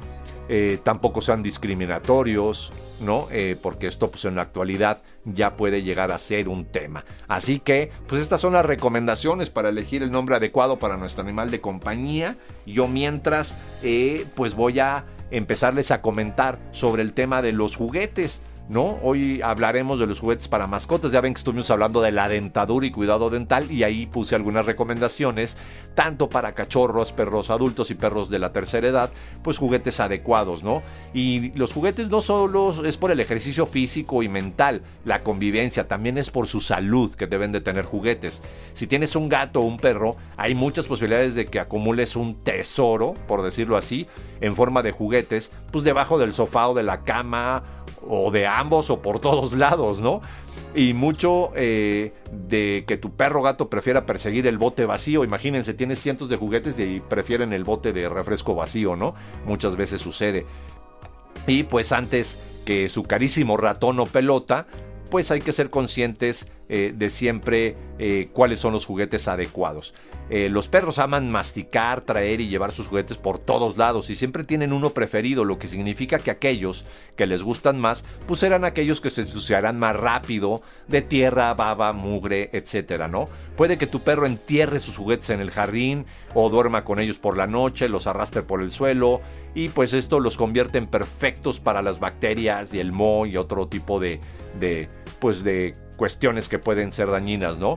eh, 0.49 0.79
tampoco 0.83 1.21
sean 1.21 1.43
discriminatorios, 1.43 2.73
¿no? 3.01 3.29
Eh, 3.31 3.57
porque 3.61 3.87
esto 3.87 4.11
pues 4.11 4.25
en 4.25 4.37
la 4.37 4.43
actualidad 4.43 5.03
ya 5.25 5.57
puede 5.57 5.83
llegar 5.83 6.13
a 6.13 6.19
ser 6.19 6.49
un 6.49 6.65
tema. 6.65 7.05
Así 7.29 7.59
que 7.59 7.91
pues 8.07 8.23
estas 8.23 8.41
son 8.41 8.53
las 8.53 8.65
recomendaciones 8.65 9.51
para 9.51 9.69
elegir 9.69 10.03
el 10.03 10.11
nombre 10.11 10.37
adecuado 10.37 10.79
para 10.79 10.97
nuestro 10.97 11.23
animal 11.23 11.51
de 11.51 11.61
compañía. 11.61 12.37
Yo 12.65 12.87
mientras 12.89 13.59
eh, 13.83 14.27
pues 14.35 14.55
voy 14.55 14.79
a 14.79 15.05
empezarles 15.31 15.91
a 15.91 16.01
comentar 16.01 16.59
sobre 16.71 17.03
el 17.03 17.13
tema 17.13 17.43
de 17.43 17.53
los 17.53 17.77
juguetes. 17.77 18.43
¿No? 18.69 18.99
Hoy 19.03 19.41
hablaremos 19.43 19.99
de 19.99 20.07
los 20.07 20.21
juguetes 20.21 20.49
para 20.49 20.67
mascotas. 20.67 21.13
Ya 21.13 21.21
ven 21.21 21.35
que 21.35 21.39
estuvimos 21.39 21.71
hablando 21.71 22.01
de 22.01 22.13
la 22.13 22.29
dentadura 22.29 22.87
y 22.87 22.91
cuidado 22.91 23.31
dental 23.31 23.71
y 23.71 23.83
ahí 23.83 24.07
puse 24.07 24.35
algunas 24.35 24.67
recomendaciones, 24.67 25.57
tanto 25.95 26.29
para 26.29 26.53
cachorros, 26.53 27.13
perros 27.13 27.51
adultos 27.51 27.91
y 27.91 27.95
perros 27.95 28.29
de 28.31 28.39
la 28.39 28.53
tercera 28.53 28.89
edad, 28.89 29.11
pues 29.43 29.59
juguetes 29.59 30.01
adecuados, 30.01 30.65
¿no? 30.65 30.83
Y 31.15 31.53
los 31.53 31.73
juguetes 31.73 32.09
no 32.09 32.21
solo 32.21 32.85
es 32.85 32.97
por 32.97 33.11
el 33.11 33.21
ejercicio 33.21 33.67
físico 33.67 34.23
y 34.23 34.29
mental, 34.29 34.83
la 35.05 35.23
convivencia, 35.23 35.89
también 35.89 36.19
es 36.19 36.31
por 36.31 36.47
su 36.47 36.61
salud 36.61 37.15
que 37.15 37.27
deben 37.27 37.53
de 37.53 37.61
tener 37.61 37.85
juguetes. 37.85 38.43
Si 38.73 38.87
tienes 38.87 39.17
un 39.17 39.29
gato 39.29 39.61
o 39.61 39.65
un 39.65 39.77
perro, 39.77 40.17
hay 40.37 40.55
muchas 40.55 40.87
posibilidades 40.87 41.35
de 41.35 41.47
que 41.47 41.61
acumules 41.61 42.17
un 42.17 42.43
tesoro, 42.43 43.15
por 43.27 43.43
decirlo 43.43 43.77
así, 43.77 44.07
en 44.41 44.55
forma 44.55 44.83
de 44.83 44.93
juguetes, 44.93 45.53
pues 45.71 45.85
debajo 45.85 46.19
del 46.19 46.33
sofá 46.33 46.69
o 46.69 46.75
de 46.75 46.83
la 46.83 47.05
cama 47.05 47.76
o 48.09 48.31
de 48.31 48.47
ambos 48.47 48.91
o 48.91 49.01
por 49.01 49.21
todos 49.21 49.53
lados, 49.57 50.01
¿no? 50.01 50.21
Y 50.75 50.93
mucho 50.93 51.53
eh, 51.55 52.13
de 52.31 52.85
que 52.87 52.99
tu 52.99 53.17
perro 53.17 53.41
gato 53.43 53.71
prefiera 53.71 54.05
perseguir 54.05 54.47
el 54.47 54.59
bote 54.59 54.85
vacío. 54.85 55.25
Imagínense, 55.25 55.73
tienes 55.73 55.99
cientos 55.99 56.29
de 56.29 56.37
juguetes 56.37 56.79
y 56.79 57.01
prefieren 57.01 57.53
el 57.53 57.65
bote 57.65 57.93
de 57.93 58.09
refresco 58.09 58.55
vacío, 58.55 58.95
¿no? 58.95 59.15
Muchas 59.47 59.77
veces 59.77 60.01
sucede. 60.03 60.45
Y 61.47 61.63
pues 61.63 61.93
antes 61.93 62.39
que 62.67 62.89
su 62.89 63.05
carísimo 63.05 63.57
ratón 63.57 64.01
o 64.01 64.07
pelota, 64.07 64.67
pues 65.11 65.31
hay 65.31 65.41
que 65.41 65.53
ser 65.53 65.71
conscientes 65.71 66.49
eh, 66.69 66.93
de 66.97 67.11
siempre 67.11 67.75
eh, 67.99 68.29
cuáles 68.33 68.61
son 68.61 68.73
los 68.73 68.87
juguetes 68.87 69.29
adecuados. 69.29 69.95
Eh, 70.29 70.49
los 70.49 70.67
perros 70.67 70.99
aman 70.99 71.31
masticar, 71.31 72.01
traer 72.01 72.41
y 72.41 72.49
llevar 72.49 72.73
sus 72.73 72.89
juguetes 72.89 73.17
por 73.17 73.39
todos 73.39 73.77
lados 73.77 74.11
y 74.11 74.17
siempre 74.17 74.43
tienen 74.43 74.73
uno 74.73 74.91
preferido, 74.91 75.45
lo 75.45 75.61
que 75.61 75.69
significa 75.69 76.19
que 76.19 76.33
aquellos 76.33 76.85
que 77.15 77.27
les 77.27 77.45
gustan 77.45 77.79
más, 77.79 78.05
pues 78.27 78.41
serán 78.41 78.65
aquellos 78.65 79.01
que 79.01 79.11
se 79.11 79.21
ensuciarán 79.21 79.79
más 79.79 79.95
rápido 79.95 80.63
de 80.89 81.01
tierra, 81.03 81.55
baba, 81.55 81.93
mugre, 81.93 82.51
etcétera, 82.53 83.07
¿no? 83.07 83.27
Puede 83.57 83.79
que 83.79 83.87
tu 83.87 84.01
perro 84.01 84.27
entierre 84.27 84.81
sus 84.81 84.97
juguetes 84.97 85.31
en 85.31 85.41
el 85.41 85.53
jardín 85.53 86.07
o 86.35 86.51
duerma 86.51 86.83
con 86.83 86.99
ellos 86.99 87.21
por 87.21 87.37
la 87.37 87.47
noche, 87.47 87.89
los 87.89 88.09
arrastre 88.09 88.43
por 88.43 88.61
el 88.61 88.73
suelo 88.73 89.21
y 89.55 89.69
pues 89.69 89.93
esto 89.93 90.19
los 90.19 90.37
convierte 90.37 90.79
en 90.79 90.89
perfectos 90.89 91.61
para 91.61 91.83
las 91.83 92.01
bacterias 92.01 92.75
y 92.75 92.81
el 92.81 92.91
moho 92.91 93.27
y 93.27 93.37
otro 93.37 93.69
tipo 93.69 94.01
de, 94.01 94.21
de 94.59 94.89
pues 95.21 95.45
de 95.45 95.86
cuestiones 95.97 96.49
que 96.49 96.59
pueden 96.59 96.93
ser 96.93 97.11
dañinas, 97.11 97.59
¿no? 97.59 97.75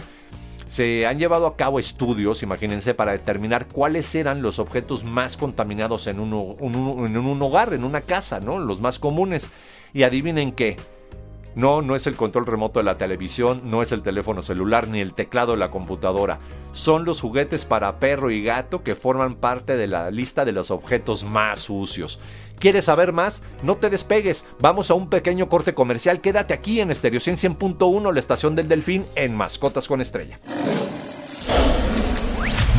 Se 0.67 1.07
han 1.07 1.17
llevado 1.17 1.47
a 1.47 1.55
cabo 1.55 1.79
estudios, 1.79 2.43
imagínense, 2.43 2.93
para 2.93 3.13
determinar 3.13 3.67
cuáles 3.67 4.13
eran 4.13 4.43
los 4.43 4.59
objetos 4.59 5.03
más 5.03 5.35
contaminados 5.35 6.05
en 6.05 6.19
un, 6.19 7.41
hogar, 7.41 7.73
en 7.73 7.83
una 7.83 8.01
casa, 8.01 8.39
¿no? 8.39 8.59
Los 8.59 8.79
más 8.79 8.99
comunes. 8.99 9.49
Y 9.93 10.03
adivinen 10.03 10.51
qué, 10.51 10.77
no, 11.55 11.81
no 11.81 11.95
es 11.95 12.05
el 12.05 12.15
control 12.15 12.45
remoto 12.45 12.79
de 12.79 12.85
la 12.85 12.97
televisión, 12.97 13.63
no 13.65 13.81
es 13.81 13.91
el 13.91 14.03
teléfono 14.03 14.41
celular 14.41 14.87
ni 14.87 15.01
el 15.01 15.13
teclado 15.13 15.53
de 15.53 15.57
la 15.57 15.71
computadora. 15.71 16.39
Son 16.71 17.03
los 17.03 17.19
juguetes 17.19 17.65
para 17.65 17.99
perro 17.99 18.29
y 18.29 18.43
gato 18.43 18.83
que 18.83 18.95
forman 18.95 19.35
parte 19.35 19.75
de 19.75 19.87
la 19.87 20.11
lista 20.11 20.45
de 20.45 20.51
los 20.51 20.69
objetos 20.69 21.23
más 21.23 21.59
sucios. 21.59 22.19
¿Quieres 22.59 22.85
saber 22.85 23.13
más? 23.13 23.41
No 23.63 23.77
te 23.77 23.89
despegues. 23.89 24.45
Vamos 24.59 24.91
a 24.91 24.93
un 24.93 25.09
pequeño 25.09 25.47
corte 25.47 25.73
comercial. 25.73 26.19
Quédate 26.19 26.53
aquí 26.53 26.81
en 26.81 26.93
Stereo 26.93 27.21
100.1, 27.21 28.13
la 28.13 28.19
estación 28.19 28.55
del 28.55 28.67
Delfín, 28.67 29.05
en 29.15 29.35
Mascotas 29.35 29.87
con 29.87 30.01
Estrella. 30.01 30.39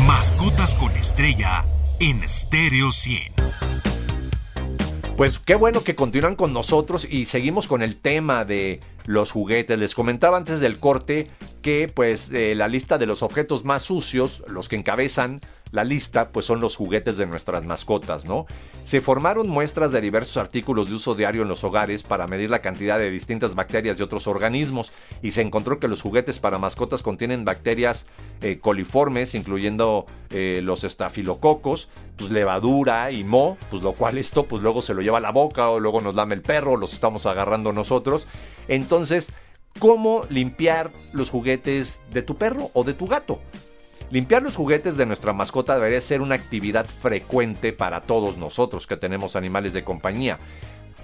Mascotas 0.07 0.75
con 0.75 0.91
Estrella 0.93 1.65
en 1.99 2.29
Stereo 2.29 2.93
100. 2.93 3.33
Pues 5.17 5.39
qué 5.39 5.55
bueno 5.55 5.83
que 5.83 5.95
continúan 5.95 6.35
con 6.35 6.53
nosotros 6.53 7.07
y 7.11 7.27
seguimos 7.27 7.67
con 7.67 7.83
el 7.83 7.97
tema 7.97 8.45
de 8.45 8.81
los 9.05 9.33
juguetes. 9.33 9.79
Les 9.79 9.95
comentaba 9.95 10.37
antes 10.37 10.61
del 10.61 10.79
corte 10.79 11.31
que 11.61 11.91
pues 11.95 12.31
eh, 12.33 12.55
la 12.55 12.69
lista 12.69 12.97
de 12.97 13.07
los 13.07 13.23
objetos 13.23 13.65
más 13.65 13.83
sucios, 13.83 14.43
los 14.47 14.69
que 14.69 14.77
encabezan 14.77 15.41
la 15.73 15.85
lista, 15.85 16.31
pues 16.31 16.47
son 16.47 16.61
los 16.61 16.77
juguetes 16.77 17.17
de 17.17 17.27
nuestras 17.27 17.65
mascotas, 17.65 18.25
¿no? 18.25 18.47
Se 18.85 19.01
formaron 19.01 19.49
muestras 19.49 19.93
de 19.93 20.01
diversos 20.01 20.37
artículos 20.37 20.89
de 20.89 20.97
uso 20.97 21.15
diario 21.15 21.43
en 21.43 21.49
los 21.49 21.65
hogares 21.65 22.03
para 22.03 22.27
medir 22.27 22.51
la 22.51 22.61
cantidad 22.61 22.99
de 22.99 23.11
distintas 23.11 23.55
bacterias 23.55 23.99
y 23.99 24.03
otros 24.03 24.27
organismos 24.27 24.93
y 25.23 25.31
se 25.31 25.43
encontró 25.43 25.79
que 25.79 25.89
los 25.89 26.03
juguetes 26.03 26.41
para 26.41 26.59
mascotas 26.59 27.03
contienen 27.03 27.45
bacterias 27.45 28.07
eh, 28.43 28.59
coliformes, 28.59 29.35
incluyendo 29.35 30.07
eh, 30.31 30.61
los 30.63 30.85
estafilococos, 30.85 31.89
pues 32.17 32.31
levadura 32.31 33.11
y 33.13 33.25
mo, 33.25 33.57
pues 33.71 33.83
lo 33.83 33.93
cual 33.93 34.19
esto 34.19 34.47
pues 34.47 34.63
luego 34.63 34.83
se 34.83 34.95
lo 34.95 35.03
lleva 35.03 35.19
a 35.19 35.23
la 35.23 35.31
boca 35.31 35.69
o 35.69 35.79
luego 35.79 36.01
nos 36.01 36.15
lame 36.15 36.35
el 36.35 36.43
perro, 36.43 36.77
los 36.77 36.93
estamos 36.93 37.27
agarrando 37.27 37.73
nosotros. 37.73 38.27
Entonces, 38.69 39.33
¿cómo 39.79 40.25
limpiar 40.29 40.91
los 41.13 41.31
juguetes 41.31 42.01
de 42.11 42.23
tu 42.23 42.37
perro 42.37 42.71
o 42.75 42.83
de 42.85 42.95
tu 42.95 43.07
gato? 43.07 43.41
Limpiar 44.11 44.43
los 44.43 44.57
juguetes 44.57 44.97
de 44.97 45.07
nuestra 45.07 45.33
mascota 45.33 45.77
debería 45.77 46.01
ser 46.01 46.21
una 46.21 46.35
actividad 46.35 46.87
frecuente 46.87 47.73
para 47.73 48.01
todos 48.01 48.39
nosotros 48.39 48.89
que 48.89 48.97
tenemos 48.97 49.37
animales 49.37 49.73
de 49.73 49.85
compañía. 49.85 50.41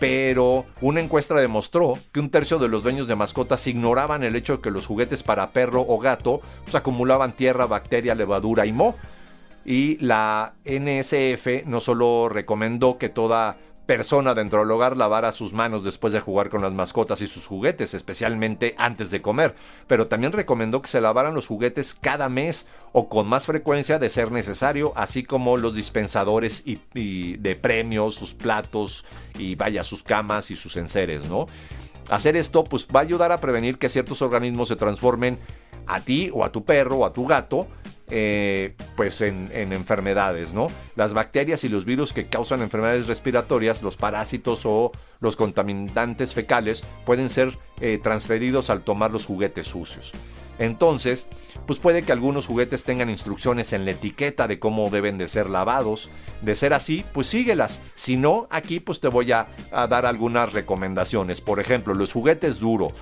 Pero 0.00 0.66
una 0.80 1.00
encuesta 1.00 1.34
demostró 1.36 1.94
que 2.12 2.18
un 2.18 2.30
tercio 2.30 2.58
de 2.58 2.68
los 2.68 2.82
dueños 2.82 3.06
de 3.06 3.14
mascotas 3.14 3.66
ignoraban 3.68 4.25
el 4.25 4.34
hecho 4.34 4.56
de 4.56 4.62
que 4.62 4.72
los 4.72 4.86
juguetes 4.86 5.22
para 5.22 5.52
perro 5.52 5.84
o 5.86 5.98
gato 5.98 6.40
pues, 6.64 6.75
acumulaban 6.75 7.36
tierra, 7.36 7.66
bacteria, 7.66 8.16
levadura 8.16 8.66
y 8.66 8.72
moho. 8.72 8.96
Y 9.64 10.04
la 10.04 10.54
NSF 10.64 11.64
no 11.64 11.78
solo 11.78 12.28
recomendó 12.28 12.98
que 12.98 13.08
toda 13.08 13.56
persona 13.87 14.35
dentro 14.35 14.61
del 14.61 14.71
hogar 14.71 14.97
lavara 14.97 15.33
sus 15.33 15.52
manos 15.52 15.85
después 15.85 16.12
de 16.12 16.21
jugar 16.21 16.50
con 16.50 16.61
las 16.61 16.73
mascotas 16.73 17.23
y 17.23 17.26
sus 17.26 17.47
juguetes, 17.47 17.95
especialmente 17.95 18.75
antes 18.78 19.11
de 19.11 19.23
comer, 19.23 19.55
pero 19.87 20.09
también 20.09 20.33
recomendó 20.33 20.83
que 20.83 20.88
se 20.88 21.00
lavaran 21.00 21.35
los 21.35 21.47
juguetes 21.47 21.95
cada 21.95 22.28
mes 22.28 22.66
o 22.93 23.09
con 23.09 23.28
más 23.28 23.47
frecuencia 23.47 23.99
de 23.99 24.11
ser 24.11 24.33
necesario, 24.33 24.93
así 24.97 25.23
como 25.23 25.57
los 25.57 25.75
dispensadores 25.75 26.64
y, 26.66 27.37
de 27.37 27.57
premios, 27.57 28.16
sus 28.16 28.35
platos 28.35 29.05
y 29.38 29.55
vaya 29.55 29.83
sus 29.83 30.02
camas 30.02 30.50
y 30.50 30.57
sus 30.57 30.76
enseres, 30.76 31.25
¿no? 31.26 31.47
Hacer 32.11 32.37
esto 32.37 32.64
pues 32.64 32.87
va 32.87 33.00
a 33.00 33.02
ayudar 33.02 33.33
a 33.33 33.40
prevenir 33.40 33.78
que 33.78 33.88
ciertos 33.88 34.23
organismos 34.23 34.69
se 34.69 34.76
transformen 34.76 35.38
a 35.87 36.00
ti 36.00 36.31
o 36.33 36.45
a 36.45 36.50
tu 36.52 36.64
perro 36.64 36.99
o 36.99 37.07
a 37.07 37.12
tu 37.12 37.25
gato 37.25 37.66
eh, 38.08 38.75
pues 38.96 39.20
en, 39.20 39.50
enfermedades, 39.52 40.54
¿no? 40.54 40.68
Las 40.94 41.14
bacterias 41.14 41.64
y 41.64 41.68
los 41.68 41.84
virus 41.84 42.12
que 42.12 42.28
causan 42.28 42.62
enfermedades 42.62 43.06
respiratorias, 43.06 43.82
los 43.82 43.96
parásitos 43.96 44.62
o 44.64 44.92
los 45.20 45.36
contaminantes 45.36 46.34
fecales 46.34 46.84
pueden 47.04 47.30
ser 47.30 47.58
eh, 47.80 47.98
transferidos 48.02 48.70
al 48.70 48.82
tomar 48.82 49.12
los 49.12 49.26
juguetes 49.26 49.66
sucios. 49.66 50.12
Entonces, 50.58 51.26
pues 51.66 51.78
puede 51.80 52.02
que 52.02 52.12
algunos 52.12 52.46
juguetes 52.46 52.84
tengan 52.84 53.10
instrucciones 53.10 53.72
en 53.72 53.84
la 53.84 53.90
etiqueta 53.90 54.48
de 54.48 54.58
cómo 54.58 54.88
deben 54.88 55.18
de 55.18 55.26
ser 55.26 55.50
lavados. 55.50 56.08
De 56.40 56.54
ser 56.54 56.72
así, 56.72 57.04
pues 57.12 57.26
síguelas. 57.26 57.80
Si 57.94 58.16
no, 58.16 58.46
aquí 58.50 58.80
pues 58.80 59.00
te 59.00 59.08
voy 59.08 59.32
a, 59.32 59.48
a 59.70 59.86
dar 59.86 60.06
algunas 60.06 60.52
recomendaciones. 60.52 61.40
Por 61.40 61.60
ejemplo, 61.60 61.94
los 61.94 62.12
juguetes 62.12 62.58
duros 62.58 62.92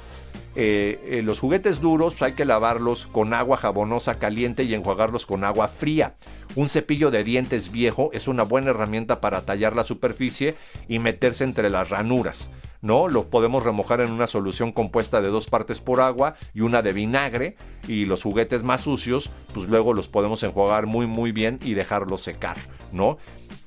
eh, 0.56 1.00
eh, 1.06 1.22
los 1.22 1.40
juguetes 1.40 1.80
duros 1.80 2.20
hay 2.22 2.32
que 2.32 2.44
lavarlos 2.44 3.06
con 3.06 3.34
agua 3.34 3.56
jabonosa 3.56 4.18
caliente 4.18 4.62
y 4.62 4.74
enjuagarlos 4.74 5.26
con 5.26 5.44
agua 5.44 5.68
fría. 5.68 6.14
Un 6.54 6.68
cepillo 6.68 7.10
de 7.10 7.24
dientes 7.24 7.72
viejo 7.72 8.10
es 8.12 8.28
una 8.28 8.44
buena 8.44 8.70
herramienta 8.70 9.20
para 9.20 9.42
tallar 9.42 9.74
la 9.74 9.84
superficie 9.84 10.54
y 10.88 11.00
meterse 11.00 11.44
entre 11.44 11.70
las 11.70 11.90
ranuras. 11.90 12.50
¿no? 12.82 13.08
Lo 13.08 13.30
podemos 13.30 13.64
remojar 13.64 14.02
en 14.02 14.12
una 14.12 14.26
solución 14.26 14.70
compuesta 14.70 15.20
de 15.20 15.28
dos 15.28 15.48
partes 15.48 15.80
por 15.80 16.00
agua 16.00 16.34
y 16.52 16.60
una 16.60 16.82
de 16.82 16.92
vinagre. 16.92 17.56
Y 17.88 18.04
los 18.04 18.22
juguetes 18.22 18.62
más 18.62 18.82
sucios, 18.82 19.30
pues 19.54 19.66
luego 19.68 19.94
los 19.94 20.06
podemos 20.06 20.42
enjuagar 20.42 20.86
muy 20.86 21.06
muy 21.06 21.32
bien 21.32 21.58
y 21.64 21.74
dejarlos 21.74 22.20
secar, 22.20 22.56
¿no? 22.92 23.16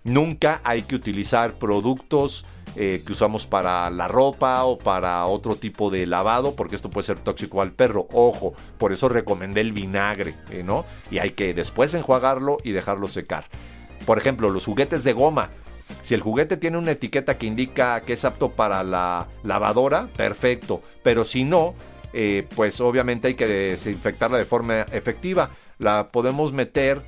Nunca 0.03 0.61
hay 0.63 0.83
que 0.83 0.95
utilizar 0.95 1.55
productos 1.55 2.45
eh, 2.79 3.01
que 3.03 3.11
usamos 3.11 3.47
para 3.47 3.89
la 3.89 4.07
ropa 4.07 4.63
o 4.65 4.77
para 4.77 5.25
otro 5.25 5.55
tipo 5.55 5.89
de 5.89 6.05
lavado, 6.05 6.55
porque 6.55 6.75
esto 6.75 6.91
puede 6.91 7.07
ser 7.07 7.17
tóxico 7.17 7.63
al 7.63 7.71
perro. 7.71 8.07
Ojo, 8.13 8.53
por 8.77 8.91
eso 8.93 9.09
recomendé 9.09 9.61
el 9.61 9.71
vinagre, 9.71 10.35
eh, 10.51 10.61
¿no? 10.63 10.85
Y 11.09 11.17
hay 11.17 11.31
que 11.31 11.55
después 11.55 11.95
enjuagarlo 11.95 12.57
y 12.63 12.73
dejarlo 12.73 13.07
secar. 13.07 13.45
Por 14.05 14.19
ejemplo, 14.19 14.51
los 14.51 14.65
juguetes 14.65 15.03
de 15.03 15.13
goma. 15.13 15.49
Si 16.03 16.13
el 16.13 16.21
juguete 16.21 16.55
tiene 16.55 16.77
una 16.77 16.91
etiqueta 16.91 17.39
que 17.39 17.47
indica 17.47 17.99
que 18.01 18.13
es 18.13 18.23
apto 18.25 18.51
para 18.51 18.83
la 18.83 19.27
lavadora, 19.43 20.07
perfecto. 20.15 20.83
Pero 21.01 21.23
si 21.23 21.45
no, 21.45 21.73
eh, 22.13 22.47
pues 22.55 22.79
obviamente 22.79 23.29
hay 23.29 23.33
que 23.33 23.47
desinfectarla 23.47 24.37
de 24.37 24.45
forma 24.45 24.81
efectiva. 24.91 25.49
La 25.79 26.09
podemos 26.09 26.53
meter 26.53 27.01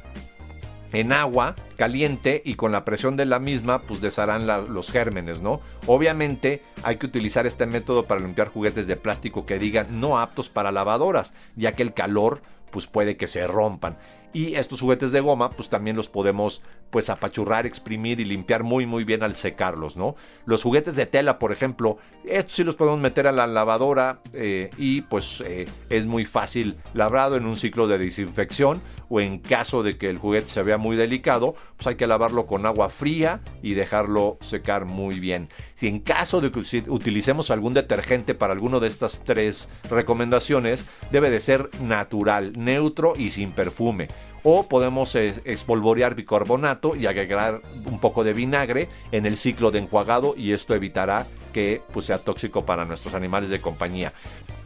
en 0.93 1.11
agua 1.11 1.55
caliente 1.77 2.41
y 2.43 2.55
con 2.55 2.71
la 2.71 2.85
presión 2.85 3.15
de 3.15 3.25
la 3.25 3.39
misma 3.39 3.81
pues 3.81 4.01
desharán 4.01 4.47
los 4.47 4.91
gérmenes, 4.91 5.41
¿no? 5.41 5.61
Obviamente 5.87 6.63
hay 6.83 6.97
que 6.97 7.05
utilizar 7.05 7.45
este 7.47 7.65
método 7.65 8.05
para 8.05 8.21
limpiar 8.21 8.47
juguetes 8.47 8.87
de 8.87 8.95
plástico 8.95 9.45
que 9.45 9.59
digan 9.59 9.99
no 9.99 10.19
aptos 10.19 10.49
para 10.49 10.71
lavadoras, 10.71 11.33
ya 11.55 11.73
que 11.73 11.83
el 11.83 11.93
calor 11.93 12.41
pues 12.71 12.87
puede 12.87 13.17
que 13.17 13.27
se 13.27 13.47
rompan. 13.47 13.97
Y 14.31 14.55
estos 14.55 14.81
juguetes 14.81 15.11
de 15.11 15.21
goma, 15.21 15.49
pues 15.49 15.69
también 15.69 15.95
los 15.95 16.07
podemos 16.07 16.61
pues 16.91 17.09
apachurrar, 17.09 17.65
exprimir 17.65 18.19
y 18.19 18.25
limpiar 18.25 18.63
muy 18.63 18.85
muy 18.85 19.03
bien 19.03 19.23
al 19.23 19.33
secarlos, 19.33 19.97
¿no? 19.97 20.15
Los 20.45 20.61
juguetes 20.61 20.95
de 20.95 21.07
tela, 21.07 21.39
por 21.39 21.51
ejemplo, 21.51 21.97
estos 22.25 22.55
sí 22.55 22.63
los 22.63 22.75
podemos 22.75 22.99
meter 22.99 23.25
a 23.25 23.31
la 23.31 23.47
lavadora 23.47 24.21
eh, 24.33 24.69
y 24.77 25.01
pues 25.01 25.41
eh, 25.41 25.67
es 25.89 26.05
muy 26.05 26.25
fácil 26.25 26.77
labrado 26.93 27.37
en 27.37 27.47
un 27.47 27.57
ciclo 27.57 27.87
de 27.87 27.97
desinfección 27.97 28.81
o 29.09 29.19
en 29.19 29.39
caso 29.39 29.83
de 29.83 29.97
que 29.97 30.09
el 30.09 30.17
juguete 30.17 30.47
se 30.47 30.63
vea 30.63 30.77
muy 30.77 30.95
delicado, 30.95 31.55
pues 31.75 31.87
hay 31.87 31.95
que 31.95 32.07
lavarlo 32.07 32.45
con 32.45 32.65
agua 32.65 32.89
fría 32.89 33.41
y 33.61 33.73
dejarlo 33.73 34.37
secar 34.41 34.85
muy 34.85 35.19
bien. 35.19 35.49
Si 35.75 35.87
en 35.87 35.99
caso 35.99 36.41
de 36.41 36.51
que 36.51 36.59
utilicemos 36.87 37.51
algún 37.51 37.73
detergente 37.73 38.35
para 38.35 38.53
alguno 38.53 38.79
de 38.79 38.87
estas 38.87 39.23
tres 39.23 39.69
recomendaciones, 39.89 40.85
debe 41.11 41.29
de 41.29 41.39
ser 41.39 41.69
natural, 41.81 42.53
neutro 42.57 43.13
y 43.17 43.31
sin 43.31 43.51
perfume 43.51 44.07
o 44.43 44.67
podemos 44.67 45.15
espolvorear 45.15 46.15
bicarbonato 46.15 46.95
y 46.95 47.07
agregar 47.07 47.61
un 47.85 47.99
poco 47.99 48.23
de 48.23 48.33
vinagre 48.33 48.89
en 49.11 49.25
el 49.25 49.37
ciclo 49.37 49.71
de 49.71 49.79
enjuagado 49.79 50.33
y 50.37 50.53
esto 50.53 50.75
evitará 50.75 51.25
que 51.53 51.81
pues, 51.91 52.05
sea 52.05 52.19
tóxico 52.19 52.65
para 52.65 52.85
nuestros 52.85 53.13
animales 53.13 53.49
de 53.49 53.61
compañía. 53.61 54.13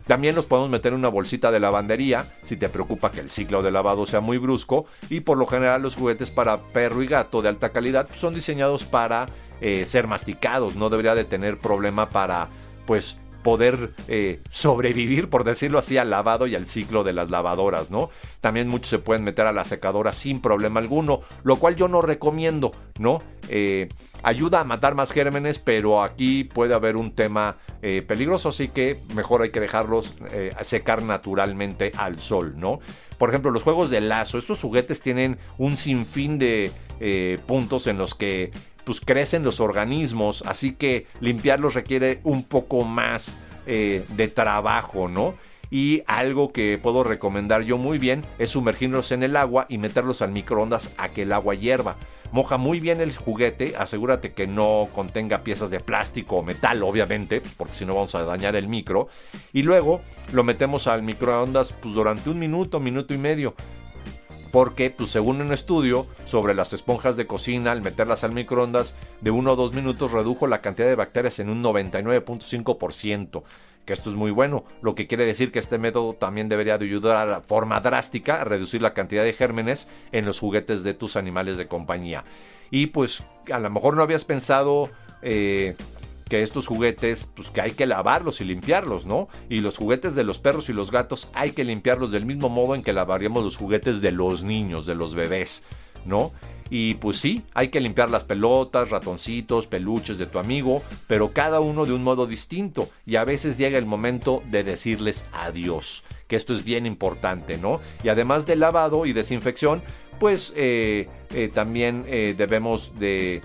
También 0.08 0.36
los 0.36 0.48
podemos 0.48 0.70
meter 0.70 0.94
en 0.94 1.00
una 1.00 1.10
bolsita 1.10 1.52
de 1.52 1.60
lavandería 1.60 2.26
si 2.42 2.58
te 2.58 2.70
preocupa 2.70 3.12
que 3.12 3.22
el 3.22 3.30
ciclo 3.30 3.62
de 3.62 3.72
lavado 3.72 4.06
sea 4.06 4.20
muy 4.20 4.38
brusco 4.38 4.86
y 5.10 5.22
por 5.22 5.38
lo 5.38 5.46
general 5.46 5.82
los 5.82 5.96
juguetes 5.96 6.32
para 6.32 6.62
perro 6.62 7.02
y 7.02 7.08
gato 7.08 7.42
de 7.42 7.50
alta 7.50 7.72
calidad 7.72 8.10
son 8.14 8.34
diseñados 8.34 8.86
para 8.86 9.28
eh, 9.62 9.86
ser 9.86 10.08
masticados, 10.08 10.76
no 10.76 10.90
debería 10.90 11.16
de 11.16 11.24
tener 11.24 11.58
problema 11.58 12.10
para 12.10 12.50
pues 12.86 13.18
poder 13.44 13.92
eh, 14.08 14.42
sobrevivir, 14.50 15.30
por 15.30 15.44
decirlo 15.44 15.78
así, 15.78 15.98
al 15.98 16.10
lavado 16.10 16.48
y 16.48 16.56
al 16.56 16.66
ciclo 16.66 17.04
de 17.04 17.14
las 17.14 17.30
lavadoras, 17.30 17.92
¿no? 17.92 18.10
También 18.40 18.70
muchos 18.70 18.90
se 18.90 19.00
pueden 19.00 19.24
meter 19.24 19.46
a 19.46 19.52
la 19.52 19.66
secadora 19.66 20.14
sin 20.14 20.42
problema 20.42 20.80
alguno, 20.80 21.22
lo 21.44 21.58
cual 21.58 21.76
yo 21.76 21.88
no 21.88 22.02
recomiendo, 22.02 22.72
¿no? 23.00 23.22
Eh, 23.50 23.90
ayuda 24.24 24.62
a 24.62 24.64
matar 24.64 24.96
más 24.96 25.12
gérmenes, 25.12 25.60
pero 25.60 26.02
aquí 26.02 26.44
puede 26.44 26.74
haber 26.74 26.98
un 26.98 27.14
tema 27.14 27.58
eh, 27.82 28.04
peligroso, 28.08 28.50
así 28.50 28.70
que 28.70 29.00
mejor 29.16 29.44
hay 29.44 29.52
que 29.52 29.60
dejarlos 29.60 30.16
secar 30.62 31.04
naturalmente 31.04 31.92
al 31.98 32.20
sol, 32.20 32.56
¿no? 32.58 32.80
Por 33.18 33.30
ejemplo, 33.30 33.52
los 33.52 33.64
juegos 33.64 33.90
de 33.90 34.02
lazo, 34.02 34.38
estos 34.38 34.60
juguetes 34.60 35.02
tienen 35.02 35.38
un 35.58 35.78
sinfín 35.78 36.40
de 36.40 36.72
puntos 37.46 37.88
en 37.88 37.98
los 37.98 38.16
que 38.16 38.52
pues 38.84 39.02
crecen 39.02 39.44
los 39.44 39.60
organismos, 39.60 40.44
así 40.46 40.74
que 40.74 41.08
limpiarlos 41.20 41.74
requiere 41.74 42.20
un 42.24 42.44
poco 42.44 42.84
más 42.84 43.38
eh, 43.66 44.06
de 44.10 44.28
trabajo, 44.28 45.08
¿no? 45.08 45.36
Y 45.72 46.04
algo 46.06 46.52
que 46.52 46.78
puedo 46.82 47.04
recomendar 47.04 47.64
yo 47.64 47.78
muy 47.78 47.98
bien 47.98 48.24
es 48.38 48.52
sumergirlos 48.52 49.12
en 49.12 49.24
el 49.24 49.36
agua 49.36 49.66
y 49.70 49.78
meterlos 49.78 50.22
al 50.22 50.32
microondas 50.32 50.94
a 50.98 51.10
que 51.10 51.24
el 51.24 51.34
agua 51.34 51.56
hierva. 51.56 51.96
Moja 52.34 52.58
muy 52.58 52.80
bien 52.80 53.00
el 53.00 53.16
juguete, 53.16 53.76
asegúrate 53.78 54.34
que 54.34 54.48
no 54.48 54.90
contenga 54.92 55.44
piezas 55.44 55.70
de 55.70 55.80
plástico 55.80 56.38
o 56.38 56.44
metal, 56.44 56.82
obviamente, 56.82 57.44
porque 57.58 57.76
si 57.76 57.86
no 57.86 57.94
vamos 57.94 58.16
a 58.16 58.24
dañar 58.26 58.56
el 58.56 58.68
micro. 58.68 59.08
Y 59.54 59.62
luego 59.62 60.02
lo 60.32 60.44
metemos 60.44 60.88
al 60.88 61.04
microondas 61.04 61.74
pues, 61.74 61.94
durante 61.94 62.32
un 62.32 62.40
minuto, 62.40 62.80
minuto 62.80 63.14
y 63.14 63.20
medio 63.20 63.54
porque 64.52 64.92
pues, 64.92 65.10
según 65.10 65.42
un 65.42 65.52
estudio 65.52 66.06
sobre 66.26 66.54
las 66.54 66.74
esponjas 66.74 67.18
de 67.18 67.26
cocina, 67.26 67.72
al 67.72 67.82
meterlas 67.82 68.24
al 68.24 68.34
microondas 68.34 68.96
de 69.20 69.32
1 69.32 69.52
o 69.52 69.56
2 69.56 69.74
minutos 69.74 70.12
redujo 70.12 70.46
la 70.46 70.62
cantidad 70.62 70.88
de 70.88 70.96
bacterias 70.96 71.40
en 71.40 71.50
un 71.50 71.64
99.5%, 71.64 73.42
que 73.86 73.94
esto 73.94 74.10
es 74.10 74.16
muy 74.16 74.32
bueno, 74.32 74.64
lo 74.82 74.96
que 74.96 75.08
quiere 75.08 75.26
decir 75.26 75.52
que 75.52 75.60
este 75.60 75.78
método 75.78 76.14
también 76.14 76.50
debería 76.50 76.78
de 76.78 76.86
ayudar 76.86 77.30
a 77.30 77.42
forma 77.42 77.80
drástica 77.82 78.42
a 78.42 78.44
reducir 78.46 78.82
la 78.82 78.94
cantidad 78.94 79.24
de 79.24 79.34
gérmenes 79.34 79.88
en 80.12 80.26
los 80.26 80.40
juguetes 80.40 80.84
de 80.84 80.94
tus 80.94 81.16
animales 81.16 81.58
de 81.58 81.68
compañía. 81.68 82.24
Y 82.72 82.88
pues 82.88 83.24
a 83.52 83.60
lo 83.60 83.70
mejor 83.70 83.96
no 83.96 84.02
habías 84.02 84.26
pensado... 84.26 84.90
Eh, 85.22 85.76
que 86.30 86.42
estos 86.42 86.66
juguetes, 86.66 87.30
pues 87.36 87.52
que 87.52 87.62
hay 87.62 87.72
que 87.72 87.86
lavarlos 87.86 88.42
y 88.42 88.46
limpiarlos, 88.46 89.06
¿no? 89.06 89.28
Y 89.50 89.60
los 89.60 89.78
juguetes 89.78 90.16
de 90.16 90.24
los 90.24 90.40
perros 90.40 90.70
y 90.70 90.74
los 90.74 90.90
gatos 90.90 91.30
hay 91.34 91.52
que 91.52 91.64
limpiarlos 91.64 92.12
del 92.12 92.26
mismo 92.26 92.50
modo 92.50 92.74
en 92.76 92.82
que 92.82 92.94
lavaríamos 92.94 93.44
los 93.44 93.58
juguetes 93.58 94.02
de 94.02 94.12
los 94.12 94.44
niños, 94.44 94.86
de 94.86 94.96
los 94.96 95.16
bebés, 95.16 95.64
¿no? 96.06 96.32
Y 96.70 96.96
pues 96.96 97.18
sí, 97.18 97.44
hay 97.54 97.68
que 97.68 97.80
limpiar 97.80 98.10
las 98.10 98.24
pelotas, 98.24 98.90
ratoncitos, 98.90 99.68
peluches 99.68 100.18
de 100.18 100.26
tu 100.26 100.40
amigo, 100.40 100.82
pero 101.06 101.32
cada 101.32 101.60
uno 101.60 101.86
de 101.86 101.94
un 101.94 102.04
modo 102.04 102.26
distinto. 102.26 102.90
Y 103.06 103.18
a 103.18 103.26
veces 103.26 103.60
llega 103.60 103.78
el 103.78 103.86
momento 103.86 104.42
de 104.50 104.64
decirles 104.64 105.28
adiós, 105.34 106.04
que 106.28 106.36
esto 106.36 106.52
es 106.54 106.64
bien 106.64 106.88
importante, 106.88 107.58
¿no? 107.58 107.80
Y 108.04 108.10
además 108.10 108.48
del 108.48 108.62
lavado 108.62 109.06
y 109.06 109.14
desinfección, 109.14 109.84
pues 110.20 110.54
eh, 110.56 111.10
eh, 111.36 111.52
también 111.54 112.06
eh, 112.08 112.34
debemos 112.38 112.98
de 113.00 113.42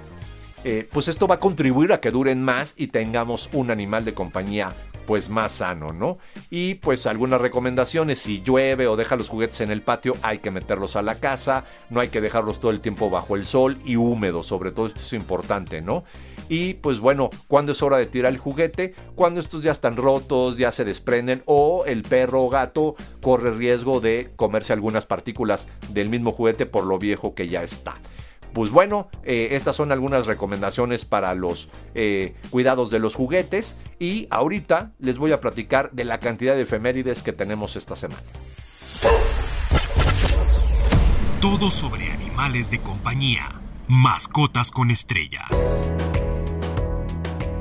pues 0.93 1.09
esto 1.09 1.27
va 1.27 1.37
a 1.37 1.41
contribuir 1.41 1.95
a 1.95 2.01
que 2.01 2.11
duren 2.11 2.43
más 2.43 2.75
y 2.77 2.89
tengamos 2.89 3.49
un 3.55 3.71
animal 3.71 4.05
de 4.05 4.13
compañía 4.13 4.77
pues 5.09 5.31
más 5.31 5.53
sano, 5.53 5.87
¿no? 5.95 6.19
Y 6.51 6.75
pues 6.75 7.07
algunas 7.07 7.41
recomendaciones, 7.41 8.19
si 8.19 8.43
llueve 8.43 8.87
o 8.89 8.95
deja 8.95 9.17
los 9.17 9.31
juguetes 9.31 9.63
en 9.63 9.71
el 9.71 9.81
patio, 9.81 10.13
hay 10.21 10.41
que 10.41 10.51
meterlos 10.51 10.97
a 10.97 11.03
la 11.03 11.15
casa, 11.15 11.65
no 11.89 12.01
hay 12.01 12.09
que 12.09 12.21
dejarlos 12.21 12.61
todo 12.61 12.73
el 12.73 12.83
tiempo 12.83 13.09
bajo 13.09 13.35
el 13.35 13.47
sol 13.47 13.79
y 13.87 13.97
húmedos, 13.97 14.45
sobre 14.45 14.71
todo 14.71 14.85
esto 14.85 15.01
es 15.01 15.15
importante, 15.15 15.81
¿no? 15.81 16.05
Y 16.51 16.75
pues 16.75 17.01
bueno, 17.01 17.31
cuando 17.47 17.73
es 17.73 17.83
hora 17.83 17.97
de 17.97 18.05
tirar 18.05 18.35
el 18.35 18.39
juguete? 18.39 18.95
Cuando 19.15 19.41
estos 19.41 19.63
ya 19.63 19.73
están 19.73 19.97
rotos, 19.97 20.59
ya 20.59 20.71
se 20.73 20.85
desprenden 20.85 21.43
o 21.47 21.87
el 21.87 22.03
perro 22.03 22.43
o 22.43 22.51
gato 22.51 22.95
corre 23.23 23.53
riesgo 23.53 24.01
de 24.01 24.29
comerse 24.37 24.75
algunas 24.75 25.07
partículas 25.07 25.69
del 25.89 26.11
mismo 26.11 26.33
juguete 26.33 26.67
por 26.67 26.85
lo 26.85 26.99
viejo 26.99 27.35
que 27.35 27.49
ya 27.49 27.63
está. 27.63 27.95
Pues 28.53 28.71
bueno, 28.71 29.09
eh, 29.25 29.49
estas 29.53 29.77
son 29.77 29.93
algunas 29.93 30.27
recomendaciones 30.27 31.05
para 31.05 31.35
los 31.35 31.69
eh, 31.95 32.35
cuidados 32.51 32.91
de 32.91 32.99
los 32.99 33.15
juguetes 33.15 33.77
y 33.99 34.27
ahorita 34.31 34.93
les 34.99 35.19
voy 35.19 35.33
a 35.33 35.41
platicar 35.41 35.91
de 35.93 36.05
la 36.05 36.19
cantidad 36.21 36.57
de 36.57 36.63
efemérides 36.63 37.23
que 37.23 37.33
tenemos 37.33 37.77
esta 37.77 37.97
semana. 37.97 38.23
Todo 41.41 41.71
sobre 41.71 42.11
animales 42.11 42.71
de 42.71 42.81
compañía, 42.81 43.61
mascotas 43.87 44.71
con 44.71 44.91
estrella. 44.91 45.45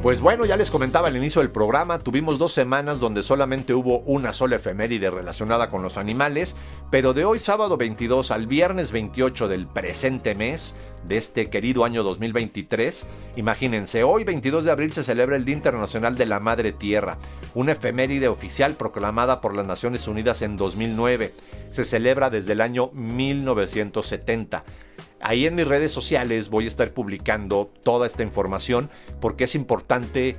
Pues 0.02 0.22
bueno, 0.22 0.46
ya 0.46 0.56
les 0.58 0.70
comentaba 0.70 1.08
al 1.08 1.18
inicio 1.18 1.42
del 1.42 1.50
programa, 1.50 1.98
tuvimos 1.98 2.38
dos 2.38 2.54
semanas 2.54 3.00
donde 3.00 3.24
solamente 3.24 3.74
hubo 3.74 4.00
una 4.02 4.32
sola 4.32 4.58
efeméride 4.58 5.10
relacionada 5.10 5.72
con 5.72 5.82
los 5.82 5.98
animales, 5.98 6.56
pero 6.92 7.16
de 7.16 7.26
hoy 7.26 7.40
sábado 7.40 7.78
22 7.78 8.30
al 8.30 8.46
viernes 8.46 8.92
28 8.92 9.48
del 9.48 9.66
presente 9.66 10.36
mes 10.36 10.76
de 11.08 11.18
este 11.18 11.50
querido 11.50 11.84
año 11.84 12.04
2023, 12.04 13.08
imagínense, 13.38 14.04
hoy 14.04 14.24
22 14.24 14.66
de 14.66 14.72
abril 14.72 14.94
se 14.94 15.04
celebra 15.04 15.36
el 15.36 15.46
Día 15.46 15.56
Internacional 15.56 16.16
de 16.16 16.28
la 16.28 16.40
Madre 16.40 16.74
Tierra, 16.74 17.18
una 17.56 17.72
efeméride 17.72 18.28
oficial 18.28 18.76
proclamada 18.76 19.42
por 19.42 19.56
las 19.56 19.66
Naciones 19.66 20.08
Unidas 20.08 20.44
en 20.44 20.58
2009. 20.58 21.34
Se 21.72 21.84
celebra 21.84 22.30
desde 22.30 22.54
el 22.54 22.62
año 22.62 22.92
1970. 22.94 24.64
Ahí 25.22 25.46
en 25.46 25.56
mis 25.56 25.68
redes 25.68 25.92
sociales 25.92 26.50
voy 26.50 26.66
a 26.66 26.68
estar 26.68 26.92
publicando 26.92 27.72
toda 27.84 28.06
esta 28.06 28.24
información 28.24 28.90
porque 29.20 29.46
es 29.46 29.56
importante 29.56 30.36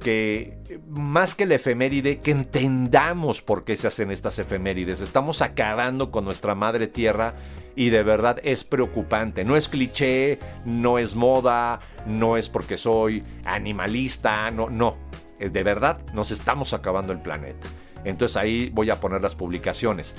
que 0.00 0.58
más 0.88 1.34
que 1.34 1.46
la 1.46 1.56
efeméride, 1.56 2.18
que 2.18 2.30
entendamos 2.30 3.42
por 3.42 3.64
qué 3.64 3.76
se 3.76 3.86
hacen 3.86 4.10
estas 4.10 4.38
efemérides. 4.38 5.00
Estamos 5.00 5.42
acabando 5.42 6.10
con 6.10 6.24
nuestra 6.24 6.54
madre 6.54 6.86
tierra 6.86 7.34
y 7.76 7.90
de 7.90 8.02
verdad 8.02 8.38
es 8.42 8.64
preocupante. 8.64 9.44
No 9.44 9.56
es 9.56 9.68
cliché, 9.68 10.38
no 10.64 10.98
es 10.98 11.14
moda, 11.14 11.80
no 12.06 12.36
es 12.36 12.48
porque 12.48 12.76
soy 12.76 13.22
animalista, 13.44 14.50
no, 14.50 14.70
no. 14.70 14.96
De 15.38 15.62
verdad 15.62 16.00
nos 16.14 16.30
estamos 16.30 16.72
acabando 16.72 17.12
el 17.12 17.20
planeta. 17.20 17.66
Entonces 18.04 18.36
ahí 18.36 18.70
voy 18.70 18.90
a 18.90 19.00
poner 19.00 19.22
las 19.22 19.34
publicaciones. 19.34 20.16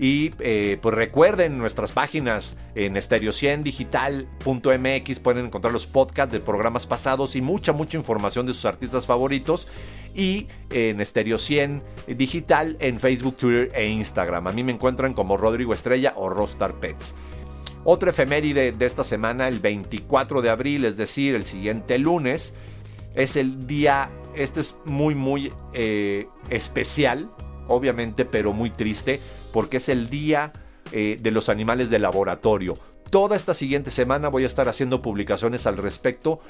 Y 0.00 0.32
eh, 0.40 0.76
pues 0.80 0.94
recuerden 0.94 1.58
nuestras 1.58 1.92
páginas 1.92 2.56
en 2.74 2.94
stereo100digital.mx 2.94 5.20
pueden 5.20 5.44
encontrar 5.44 5.74
los 5.74 5.86
podcasts 5.86 6.32
de 6.32 6.40
programas 6.40 6.86
pasados 6.86 7.36
y 7.36 7.42
mucha, 7.42 7.74
mucha 7.74 7.98
información 7.98 8.46
de 8.46 8.54
sus 8.54 8.64
artistas 8.64 9.04
favoritos. 9.04 9.68
Y 10.14 10.46
en 10.70 11.04
Stereo 11.04 11.36
100 11.36 11.82
Digital 12.16 12.78
en 12.80 12.98
Facebook, 12.98 13.36
Twitter 13.36 13.70
e 13.74 13.90
Instagram. 13.90 14.46
A 14.46 14.52
mí 14.52 14.64
me 14.64 14.72
encuentran 14.72 15.12
como 15.12 15.36
Rodrigo 15.36 15.74
Estrella 15.74 16.14
o 16.16 16.30
Rostar 16.30 16.80
Pets. 16.80 17.14
Otra 17.84 18.08
efeméride 18.10 18.72
de 18.72 18.86
esta 18.86 19.04
semana, 19.04 19.48
el 19.48 19.58
24 19.58 20.40
de 20.42 20.50
abril, 20.50 20.86
es 20.86 20.96
decir, 20.96 21.34
el 21.34 21.44
siguiente 21.44 21.98
lunes, 21.98 22.54
es 23.14 23.36
el 23.36 23.66
día, 23.66 24.10
este 24.34 24.60
es 24.60 24.76
muy, 24.84 25.14
muy 25.14 25.52
eh, 25.72 26.28
especial, 26.50 27.30
obviamente, 27.70 28.24
pero 28.24 28.52
muy 28.52 28.70
triste 28.70 29.20
porque 29.52 29.78
es 29.78 29.88
el 29.88 30.10
día 30.10 30.52
eh, 30.92 31.18
de 31.20 31.30
los 31.30 31.48
animales 31.48 31.88
de 31.88 31.98
laboratorio. 31.98 32.76
Toda 33.10 33.36
esta 33.36 33.54
siguiente 33.54 33.90
semana 33.90 34.28
voy 34.28 34.44
a 34.44 34.46
estar 34.46 34.68
haciendo 34.68 35.02
publicaciones 35.02 35.66
al 35.66 35.76
respecto 35.76 36.40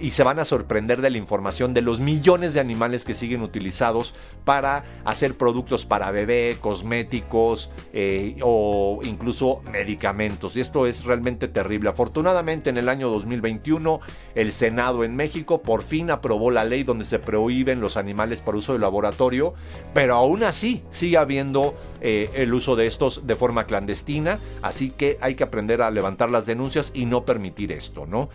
y 0.00 0.10
se 0.10 0.24
van 0.24 0.38
a 0.38 0.44
sorprender 0.44 1.00
de 1.00 1.10
la 1.10 1.16
información 1.16 1.72
de 1.72 1.80
los 1.80 2.00
millones 2.00 2.52
de 2.52 2.60
animales 2.60 3.04
que 3.04 3.14
siguen 3.14 3.42
utilizados 3.42 4.14
para 4.44 4.84
hacer 5.04 5.36
productos 5.36 5.86
para 5.86 6.10
bebé, 6.10 6.58
cosméticos 6.60 7.70
eh, 7.92 8.36
o 8.42 9.00
incluso 9.04 9.62
medicamentos. 9.72 10.56
Y 10.56 10.60
esto 10.60 10.86
es 10.86 11.04
realmente 11.04 11.48
terrible. 11.48 11.88
Afortunadamente 11.88 12.68
en 12.68 12.76
el 12.76 12.88
año 12.88 13.08
2021 13.08 14.00
el 14.34 14.52
Senado 14.52 15.04
en 15.04 15.16
México 15.16 15.62
por 15.62 15.82
fin 15.82 16.10
aprobó 16.10 16.50
la 16.50 16.64
ley 16.64 16.82
donde 16.82 17.04
se 17.04 17.18
prohíben 17.18 17.80
los 17.80 17.96
animales 17.96 18.40
para 18.40 18.58
uso 18.58 18.74
de 18.74 18.80
laboratorio, 18.80 19.54
pero 19.94 20.14
aún 20.14 20.42
así 20.42 20.82
sigue 20.90 21.16
habiendo 21.16 21.74
eh, 22.00 22.30
el 22.34 22.52
uso 22.52 22.76
de 22.76 22.86
estos 22.86 23.26
de 23.26 23.36
forma 23.36 23.64
clandestina, 23.64 24.40
así 24.62 24.90
que 24.90 25.16
hay 25.20 25.36
que 25.36 25.44
aprender 25.44 25.80
a 25.80 25.90
levantar 25.90 26.05
las 26.30 26.46
denuncias 26.46 26.92
y 26.94 27.06
no 27.06 27.24
permitir 27.24 27.72
esto, 27.72 28.06
¿no? 28.06 28.28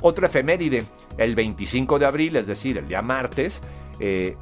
Otra 0.00 0.26
efeméride, 0.26 0.84
el 1.16 1.34
25 1.34 1.98
de 1.98 2.06
abril, 2.06 2.36
es 2.36 2.46
decir, 2.46 2.76
el 2.76 2.88
día 2.88 3.02
martes, 3.02 3.62
eh, 3.98 4.36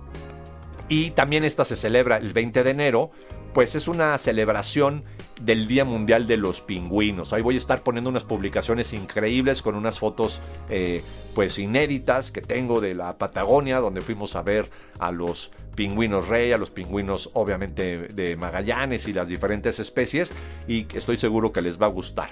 y 0.89 1.11
también 1.11 1.45
esta 1.45 1.65
se 1.65 1.77
celebra 1.77 2.17
el 2.17 2.33
20 2.33 2.65
de 2.65 2.71
enero, 2.71 3.11
pues 3.53 3.75
es 3.75 3.89
una 3.89 4.17
celebración 4.19 5.05
del 5.41 5.67
Día 5.67 5.85
Mundial 5.85 6.27
de 6.27 6.37
los 6.37 6.61
Pingüinos. 6.61 7.33
Ahí 7.33 7.43
voy 7.43 7.55
a 7.55 7.59
estar 7.59 7.83
poniendo 7.83 8.11
unas 8.11 8.25
publicaciones 8.25 8.93
increíbles 8.93 9.63
con 9.63 9.75
unas 9.75 9.99
fotos 9.99 10.41
eh, 10.71 11.03
pues 11.35 11.59
inéditas 11.59 12.31
que 12.31 12.41
tengo 12.41 12.81
de 12.81 12.95
la 12.95 13.19
Patagonia, 13.19 13.81
donde 13.81 14.01
fuimos 14.01 14.37
a 14.37 14.43
ver 14.43 14.71
a 14.99 15.11
los 15.11 15.51
pingüinos 15.75 16.29
rey, 16.29 16.53
a 16.53 16.59
los 16.59 16.71
pingüinos 16.71 17.31
obviamente 17.35 18.09
de 18.09 18.37
Magallanes 18.37 19.09
y 19.09 19.13
las 19.13 19.29
diferentes 19.29 19.81
especies, 19.81 20.33
y 20.69 20.87
estoy 20.95 21.17
seguro 21.17 21.53
que 21.53 21.63
les 21.63 21.81
va 21.81 21.87
a 21.87 21.91
gustar. 21.91 22.31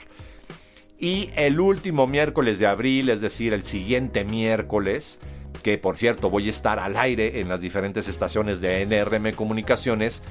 Y 0.98 1.30
el 1.34 1.58
último 1.58 2.06
miércoles 2.06 2.60
de 2.60 2.68
abril, 2.68 3.08
es 3.08 3.20
decir, 3.20 3.54
el 3.54 3.64
siguiente 3.64 4.24
miércoles, 4.24 5.18
que 5.64 5.76
por 5.76 5.96
cierto 5.96 6.30
voy 6.30 6.46
a 6.46 6.50
estar 6.50 6.78
al 6.78 6.96
aire 6.96 7.40
en 7.40 7.48
las 7.48 7.60
diferentes 7.60 8.06
estaciones 8.06 8.60
de 8.60 8.86
NRM 8.86 9.32
Comunicaciones, 9.34 10.22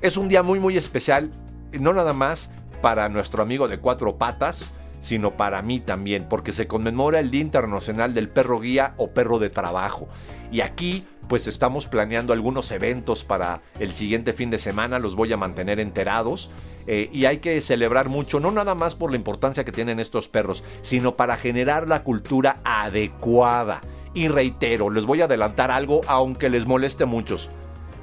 es 0.00 0.16
un 0.16 0.28
día 0.28 0.42
muy 0.42 0.58
muy 0.58 0.76
especial, 0.76 1.30
no 1.78 1.92
nada 1.92 2.12
más 2.12 2.50
para 2.80 3.08
nuestro 3.08 3.42
amigo 3.42 3.68
de 3.68 3.78
cuatro 3.78 4.16
patas, 4.18 4.74
sino 5.00 5.32
para 5.32 5.62
mí 5.62 5.80
también, 5.80 6.26
porque 6.28 6.52
se 6.52 6.66
conmemora 6.66 7.18
el 7.18 7.30
Día 7.30 7.40
Internacional 7.40 8.14
del 8.14 8.28
Perro 8.28 8.60
Guía 8.60 8.94
o 8.96 9.10
Perro 9.10 9.38
de 9.38 9.50
Trabajo. 9.50 10.08
Y 10.50 10.60
aquí 10.60 11.04
pues 11.28 11.46
estamos 11.46 11.86
planeando 11.86 12.32
algunos 12.32 12.70
eventos 12.72 13.24
para 13.24 13.62
el 13.78 13.92
siguiente 13.92 14.32
fin 14.32 14.50
de 14.50 14.58
semana, 14.58 14.98
los 14.98 15.16
voy 15.16 15.32
a 15.32 15.36
mantener 15.36 15.80
enterados. 15.80 16.50
Eh, 16.86 17.08
y 17.12 17.24
hay 17.24 17.38
que 17.38 17.60
celebrar 17.60 18.08
mucho, 18.08 18.38
no 18.38 18.50
nada 18.50 18.74
más 18.74 18.94
por 18.94 19.10
la 19.10 19.16
importancia 19.16 19.64
que 19.64 19.72
tienen 19.72 19.98
estos 19.98 20.28
perros, 20.28 20.62
sino 20.82 21.16
para 21.16 21.36
generar 21.36 21.88
la 21.88 22.02
cultura 22.02 22.56
adecuada. 22.64 23.80
Y 24.14 24.28
reitero, 24.28 24.90
les 24.90 25.06
voy 25.06 25.20
a 25.20 25.24
adelantar 25.24 25.70
algo, 25.70 26.02
aunque 26.06 26.50
les 26.50 26.66
moleste 26.66 27.04
a 27.04 27.06
muchos. 27.06 27.50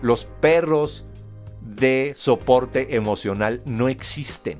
Los 0.01 0.25
perros 0.25 1.05
de 1.75 2.13
soporte 2.15 2.95
emocional 2.95 3.61
no 3.65 3.87
existen. 3.89 4.59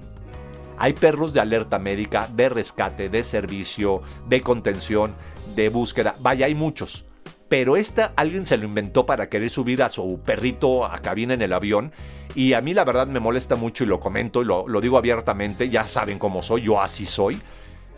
Hay 0.78 0.94
perros 0.94 1.34
de 1.34 1.42
alerta 1.42 1.78
médica, 1.78 2.30
de 2.34 2.50
rescate, 2.50 3.10
de 3.10 3.24
servicio, 3.24 4.02
de 4.28 4.42
contención, 4.42 5.16
de 5.56 5.70
búsqueda. 5.70 6.16
Vaya, 6.20 6.46
hay 6.46 6.56
muchos 6.56 7.06
pero 7.50 7.76
esta 7.76 8.14
alguien 8.16 8.46
se 8.46 8.58
lo 8.58 8.66
inventó 8.66 9.08
para 9.08 9.28
querer 9.28 9.50
subir 9.50 9.82
a 9.82 9.90
su 9.90 10.22
perrito 10.24 10.86
a 10.86 11.00
cabina 11.00 11.34
en 11.34 11.42
el 11.42 11.52
avión. 11.52 11.92
Y 12.36 12.54
a 12.54 12.62
mí 12.62 12.76
la 12.76 12.86
verdad 12.86 13.08
me 13.08 13.20
molesta 13.20 13.56
mucho 13.56 13.84
y 13.84 13.88
lo 13.88 14.00
comento 14.00 14.44
y 14.44 14.46
lo, 14.46 14.82
digo 14.82 14.98
abiertamente, 14.98 15.68
ya 15.68 15.88
saben 15.88 16.20
cómo 16.20 16.44
soy, 16.44 16.62
yo 16.62 16.80
así 16.80 17.08
soy. 17.08 17.42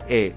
Eh, 0.08 0.32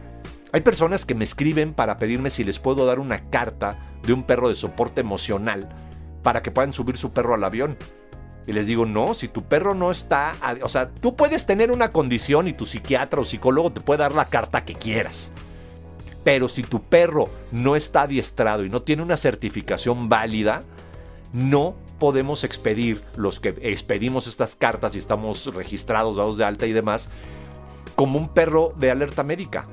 hay 0.52 0.62
personas 0.62 1.06
que 1.06 1.16
me 1.16 1.24
escriben 1.24 1.74
para 1.74 1.98
pedirme 1.98 2.30
si 2.30 2.44
les 2.44 2.60
puedo 2.60 2.86
dar 2.86 3.00
una 3.00 3.30
carta 3.30 3.80
de 4.06 4.12
un 4.12 4.24
perro 4.24 4.50
de 4.50 4.56
soporte 4.56 5.00
emocional 5.00 5.70
para 6.22 6.44
que 6.44 6.52
puedan 6.52 6.74
subir 6.74 6.98
su 6.98 7.12
perro 7.14 7.36
al 7.36 7.44
avión. 7.46 7.78
Y 8.48 8.54
les 8.54 8.68
digo, 8.68 8.86
no, 8.86 9.14
si 9.14 9.28
tu 9.28 9.44
perro 9.44 9.74
no 9.74 9.92
está... 9.92 10.36
O 10.62 10.70
sea, 10.70 10.92
tú 10.92 11.16
puedes 11.16 11.46
tener 11.46 11.72
una 11.72 11.90
condición 11.90 12.48
y 12.48 12.54
tu 12.54 12.66
psiquiatra 12.66 13.22
o 13.22 13.26
psicólogo 13.26 13.72
te 13.72 13.82
puede 13.82 14.00
dar 14.00 14.14
la 14.14 14.30
carta 14.30 14.66
que 14.66 14.76
quieras. 14.76 15.32
Pero 16.24 16.48
si 16.48 16.64
tu 16.64 16.84
perro 16.84 17.30
no 17.52 17.76
está 17.76 18.04
adiestrado 18.04 18.64
y 18.64 18.70
no 18.70 18.82
tiene 18.82 19.02
una 19.02 19.18
certificación 19.18 20.10
válida, 20.10 20.64
no 21.34 21.76
podemos 22.00 22.44
expedir 22.44 23.04
los 23.16 23.40
que 23.40 23.56
expedimos 23.62 24.28
estas 24.28 24.56
cartas 24.56 24.96
y 24.96 25.00
estamos 25.00 25.54
registrados, 25.54 26.18
dados 26.18 26.38
de 26.38 26.46
alta 26.46 26.66
y 26.66 26.74
demás, 26.74 27.10
como 27.96 28.20
un 28.20 28.28
perro 28.28 28.74
de 28.78 28.92
alerta 28.92 29.24
médica. 29.24 29.68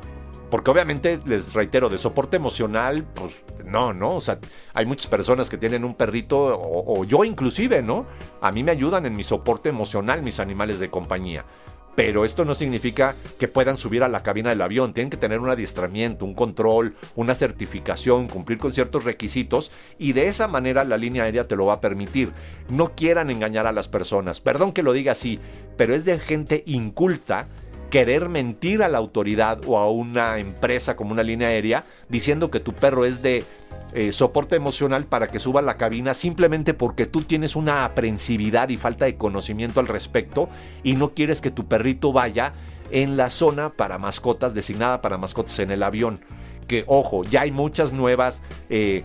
Porque 0.53 0.71
obviamente, 0.71 1.19
les 1.25 1.55
reitero, 1.55 1.89
de 1.89 1.97
soporte 1.97 2.37
emocional, 2.37 3.07
pues 3.15 3.43
no, 3.65 3.95
¿no? 3.95 4.17
O 4.17 4.21
sea, 4.21 4.39
hay 4.75 4.85
muchas 4.85 5.07
personas 5.07 5.49
que 5.49 5.57
tienen 5.57 5.83
un 5.83 5.95
perrito, 5.95 6.39
o, 6.39 7.01
o 7.01 7.05
yo 7.05 7.25
inclusive, 7.25 7.81
¿no? 7.81 8.05
A 8.43 8.53
mí 8.53 8.63
me 8.63 8.71
ayudan 8.71 9.07
en 9.07 9.15
mi 9.15 9.23
soporte 9.23 9.71
emocional 9.71 10.23
mis 10.23 10.41
animales 10.41 10.79
de 10.79 10.91
compañía. 10.91 11.47
Pero 11.95 12.27
esto 12.27 12.45
no 12.45 12.55
significa 12.55 13.17
que 13.39 13.49
puedan 13.49 13.79
subir 13.79 14.05
a 14.05 14.09
la 14.09 14.23
cabina 14.23 14.51
del 14.51 14.61
avión. 14.61 14.93
Tienen 14.93 15.09
que 15.09 15.17
tener 15.17 15.41
un 15.41 15.49
adiestramiento, 15.49 16.27
un 16.27 16.35
control, 16.35 16.97
una 17.17 17.35
certificación, 17.35 18.29
cumplir 18.29 18.59
con 18.59 18.75
ciertos 18.75 19.05
requisitos 19.05 19.73
y 19.99 20.13
de 20.13 20.27
esa 20.27 20.49
manera 20.49 20.85
la 20.85 20.99
línea 20.99 21.25
aérea 21.25 21.49
te 21.49 21.57
lo 21.57 21.65
va 21.65 21.75
a 21.75 21.81
permitir. 21.81 22.31
No 22.69 22.95
quieran 22.95 23.31
engañar 23.31 23.67
a 23.67 23.73
las 23.73 23.89
personas. 23.89 24.43
Perdón 24.43 24.73
que 24.73 24.83
lo 24.83 24.93
diga 24.93 25.13
así, 25.13 25.39
pero 25.79 25.95
es 25.95 26.05
de 26.05 26.19
gente 26.19 26.63
inculta 26.67 27.49
querer 27.93 28.31
mentir 28.31 28.83
a 28.83 28.89
la 28.89 28.97
autoridad 28.97 29.61
o 29.67 29.77
a 29.77 29.91
una 29.91 30.39
empresa 30.39 30.97
como 30.97 31.13
una 31.13 31.23
línea 31.23 31.49
aérea 31.49 31.85
diciendo 32.09 32.51
que 32.51 32.59
tu 32.59 32.73
perro 32.73 33.05
es 33.05 33.23
de 33.23 33.45
eh, 33.93 34.13
soporte 34.13 34.57
emocional 34.57 35.05
para 35.05 35.31
que 35.31 35.39
suba 35.39 35.61
a 35.61 35.63
la 35.63 35.77
cabina 35.77 36.15
simplemente 36.15 36.73
porque 36.73 37.05
tú 37.05 37.21
tienes 37.21 37.55
una 37.55 37.85
aprensividad 37.85 38.71
y 38.71 38.79
falta 38.79 39.05
de 39.05 39.17
conocimiento 39.17 39.79
al 39.79 39.89
respecto 39.89 40.49
y 40.83 40.95
no 40.95 41.13
quieres 41.13 41.43
que 41.43 41.51
tu 41.51 41.69
perrito 41.69 42.15
vaya 42.15 42.53
en 42.91 43.19
la 43.19 43.29
zona 43.29 43.75
para 43.75 43.99
mascotas 43.99 44.55
designada 44.55 45.03
para 45.03 45.19
mascotas 45.19 45.59
en 45.59 45.71
el 45.71 45.83
avión. 45.83 46.21
Que 46.67 46.85
ojo, 46.87 47.25
ya 47.25 47.43
hay 47.43 47.51
muchas 47.51 47.93
nuevas 47.93 48.43
eh, 48.71 49.05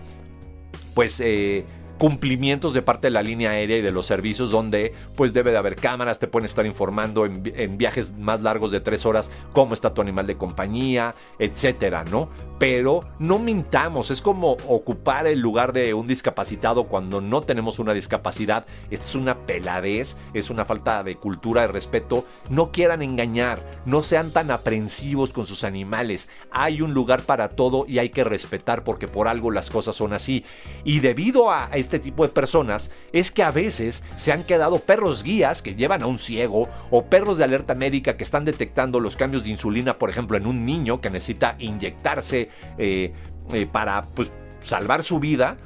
pues 0.94 1.20
eh, 1.20 1.66
cumplimientos 1.98 2.72
de 2.72 2.82
parte 2.82 3.08
de 3.08 3.10
la 3.10 3.22
línea 3.22 3.50
aérea 3.50 3.76
y 3.78 3.82
de 3.82 3.92
los 3.92 4.06
servicios 4.06 4.50
donde 4.50 4.94
pues 5.16 5.32
debe 5.32 5.50
de 5.50 5.58
haber 5.58 5.76
cámaras, 5.76 6.18
te 6.18 6.28
pueden 6.28 6.46
estar 6.46 6.64
informando 6.64 7.26
en, 7.26 7.78
viajes 7.78 8.12
más 8.12 8.42
largos 8.42 8.70
de 8.70 8.80
tres 8.80 9.04
horas 9.06 9.30
cómo 9.52 9.74
está 9.74 9.92
tu 9.92 10.00
animal 10.00 10.26
de 10.26 10.36
compañía, 10.36 11.14
etcétera, 11.38 12.04
¿no? 12.10 12.28
Pero 12.58 13.04
no 13.20 13.38
mintamos, 13.38 14.10
es 14.10 14.20
como 14.20 14.52
ocupar 14.66 15.26
el 15.26 15.38
lugar 15.38 15.72
de 15.72 15.94
un 15.94 16.08
discapacitado 16.08 16.84
cuando 16.84 17.20
no 17.20 17.42
tenemos 17.42 17.78
una 17.78 17.94
discapacidad. 17.94 18.66
Esto 18.90 19.06
es 19.06 19.14
una 19.14 19.46
peladez, 19.46 20.16
es 20.34 20.50
una 20.50 20.64
falta 20.64 21.04
de 21.04 21.14
cultura, 21.14 21.62
de 21.62 21.68
respeto. 21.68 22.24
No 22.50 22.72
quieran 22.72 23.02
engañar, 23.02 23.64
no 23.84 24.02
sean 24.02 24.32
tan 24.32 24.50
aprensivos 24.50 25.32
con 25.32 25.46
sus 25.46 25.62
animales. 25.62 26.28
Hay 26.50 26.82
un 26.82 26.94
lugar 26.94 27.22
para 27.22 27.50
todo 27.50 27.84
y 27.86 28.00
hay 28.00 28.10
que 28.10 28.24
respetar 28.24 28.82
porque 28.82 29.06
por 29.06 29.28
algo 29.28 29.52
las 29.52 29.70
cosas 29.70 29.94
son 29.94 30.12
así. 30.12 30.44
Y 30.84 30.98
debido 30.98 31.52
a 31.52 31.70
este 31.74 31.87
tipo 31.98 32.24
de 32.24 32.28
personas 32.28 32.90
es 33.12 33.30
que 33.30 33.42
a 33.42 33.50
veces 33.50 34.02
se 34.16 34.32
han 34.32 34.44
quedado 34.44 34.80
perros 34.80 35.22
guías 35.22 35.62
que 35.62 35.74
llevan 35.74 36.02
a 36.02 36.06
un 36.06 36.18
ciego 36.18 36.68
o 36.90 37.06
perros 37.06 37.38
de 37.38 37.44
alerta 37.44 37.74
médica 37.74 38.18
que 38.18 38.24
están 38.24 38.44
detectando 38.44 39.00
los 39.00 39.16
cambios 39.16 39.44
de 39.44 39.50
insulina, 39.50 39.98
por 39.98 40.10
ejemplo, 40.10 40.36
en 40.36 40.46
un 40.46 40.66
niño 40.66 41.00
que 41.00 41.08
necesita 41.08 41.56
inyectarse 41.58 42.50
eh, 42.76 43.12
eh, 43.52 43.66
para 43.70 44.02
pues, 44.14 44.30
salvar 44.60 45.02
su 45.02 45.18
vida 45.18 45.56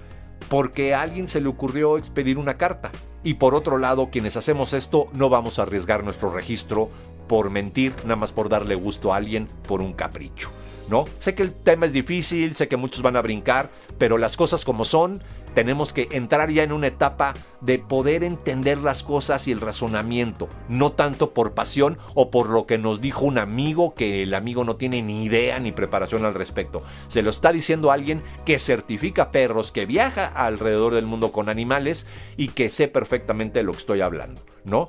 porque 0.48 0.94
a 0.94 1.02
alguien 1.02 1.28
se 1.28 1.40
le 1.40 1.48
ocurrió 1.48 1.98
expedir 1.98 2.38
una 2.38 2.58
carta. 2.58 2.90
Y 3.24 3.34
por 3.34 3.54
otro 3.54 3.78
lado, 3.78 4.10
quienes 4.10 4.36
hacemos 4.36 4.72
esto 4.72 5.06
no 5.14 5.28
vamos 5.28 5.58
a 5.58 5.62
arriesgar 5.62 6.04
nuestro 6.04 6.30
registro 6.30 6.90
por 7.28 7.50
mentir, 7.50 7.94
nada 8.02 8.16
más 8.16 8.32
por 8.32 8.48
darle 8.48 8.74
gusto 8.74 9.12
a 9.12 9.16
alguien 9.16 9.46
por 9.66 9.80
un 9.80 9.92
capricho. 9.92 10.50
¿No? 10.88 11.06
Sé 11.20 11.34
que 11.34 11.42
el 11.42 11.54
tema 11.54 11.86
es 11.86 11.92
difícil, 11.92 12.54
sé 12.54 12.68
que 12.68 12.76
muchos 12.76 13.00
van 13.00 13.16
a 13.16 13.22
brincar, 13.22 13.70
pero 13.96 14.18
las 14.18 14.36
cosas 14.36 14.64
como 14.64 14.84
son 14.84 15.22
tenemos 15.54 15.92
que 15.92 16.08
entrar 16.12 16.50
ya 16.50 16.62
en 16.62 16.72
una 16.72 16.88
etapa 16.88 17.34
de 17.60 17.78
poder 17.78 18.24
entender 18.24 18.78
las 18.78 19.02
cosas 19.02 19.46
y 19.48 19.52
el 19.52 19.60
razonamiento, 19.60 20.48
no 20.68 20.92
tanto 20.92 21.32
por 21.32 21.54
pasión 21.54 21.98
o 22.14 22.30
por 22.30 22.50
lo 22.50 22.66
que 22.66 22.78
nos 22.78 23.00
dijo 23.00 23.24
un 23.24 23.38
amigo 23.38 23.94
que 23.94 24.22
el 24.22 24.34
amigo 24.34 24.64
no 24.64 24.76
tiene 24.76 25.02
ni 25.02 25.24
idea 25.24 25.58
ni 25.58 25.72
preparación 25.72 26.24
al 26.24 26.34
respecto. 26.34 26.82
Se 27.08 27.22
lo 27.22 27.30
está 27.30 27.52
diciendo 27.52 27.90
alguien 27.90 28.22
que 28.44 28.58
certifica 28.58 29.30
perros, 29.30 29.72
que 29.72 29.86
viaja 29.86 30.26
alrededor 30.26 30.94
del 30.94 31.06
mundo 31.06 31.32
con 31.32 31.48
animales 31.48 32.06
y 32.36 32.48
que 32.48 32.68
sé 32.68 32.88
perfectamente 32.88 33.60
de 33.60 33.64
lo 33.64 33.72
que 33.72 33.78
estoy 33.78 34.00
hablando, 34.00 34.42
¿no? 34.64 34.88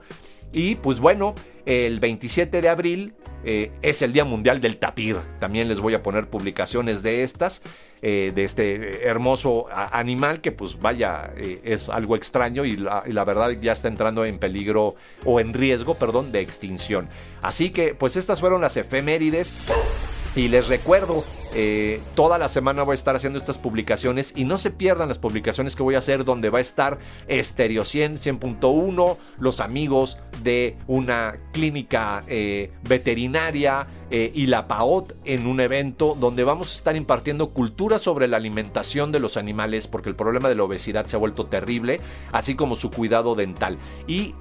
Y 0.53 0.75
pues 0.75 0.99
bueno, 0.99 1.33
el 1.65 1.99
27 1.99 2.61
de 2.61 2.69
abril 2.69 3.13
eh, 3.43 3.71
es 3.81 4.01
el 4.01 4.13
Día 4.13 4.23
Mundial 4.23 4.61
del 4.61 4.77
Tapir. 4.77 5.17
También 5.39 5.67
les 5.67 5.79
voy 5.79 5.93
a 5.95 6.03
poner 6.03 6.29
publicaciones 6.29 7.03
de 7.03 7.23
estas, 7.23 7.61
eh, 8.01 8.31
de 8.33 8.43
este 8.43 9.05
hermoso 9.05 9.65
animal 9.71 10.39
que 10.39 10.51
pues 10.51 10.79
vaya, 10.79 11.33
eh, 11.35 11.59
es 11.63 11.89
algo 11.89 12.15
extraño 12.15 12.63
y 12.63 12.77
la, 12.77 13.03
y 13.05 13.11
la, 13.11 13.25
verdad 13.25 13.51
ya 13.61 13.73
está 13.73 13.87
entrando 13.87 14.23
en 14.23 14.39
peligro 14.39 14.95
o 15.25 15.39
en 15.39 15.53
riesgo, 15.53 15.95
perdón, 15.95 16.31
de 16.31 16.39
extinción. 16.39 17.09
Así 17.41 17.71
que 17.71 17.95
pues 17.95 18.15
estas 18.15 18.39
fueron 18.39 18.61
las 18.61 18.77
efemérides. 18.77 20.12
Y 20.35 20.47
les 20.47 20.67
recuerdo, 20.67 21.23
eh, 21.53 22.01
toda 22.15 22.39
la 22.39 22.49
semana 22.49 22.81
voy 22.81 22.93
a 22.93 22.95
estar 22.95 23.15
haciendo 23.15 23.37
estas 23.37 23.59
publicaciones 23.59 24.33
y 24.35 24.45
no 24.45 24.57
se 24.57 24.71
pierdan 24.71 25.09
las 25.09 25.19
publicaciones 25.19 25.75
que 25.75 25.83
voy 25.83 25.93
a 25.93 25.99
hacer 25.99 26.23
donde 26.23 26.49
va 26.49 26.57
a 26.57 26.61
estar 26.61 26.97
Stereo 27.29 27.85
100, 27.85 28.17
100.1, 28.17 29.17
los 29.37 29.59
amigos 29.59 30.17
de 30.41 30.75
una 30.87 31.37
clínica 31.51 32.23
eh, 32.27 32.71
veterinaria 32.81 33.85
eh, 34.09 34.31
y 34.33 34.47
la 34.47 34.67
PAOT 34.67 35.13
en 35.25 35.45
un 35.45 35.59
evento 35.59 36.17
donde 36.19 36.43
vamos 36.43 36.71
a 36.71 36.75
estar 36.77 36.95
impartiendo 36.95 37.51
cultura 37.51 37.99
sobre 37.99 38.27
la 38.27 38.37
alimentación 38.37 39.11
de 39.11 39.19
los 39.19 39.37
animales 39.37 39.85
porque 39.85 40.09
el 40.09 40.15
problema 40.15 40.49
de 40.49 40.55
la 40.55 40.63
obesidad 40.63 41.05
se 41.05 41.15
ha 41.15 41.19
vuelto 41.19 41.45
terrible, 41.45 42.01
así 42.31 42.55
como 42.55 42.75
su 42.75 42.89
cuidado 42.89 43.35
dental. 43.35 43.77
Y 44.07 44.33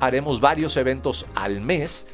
haremos 0.00 0.40
varios 0.40 0.76
eventos 0.76 1.26
al 1.34 1.60
mes, 1.60 2.06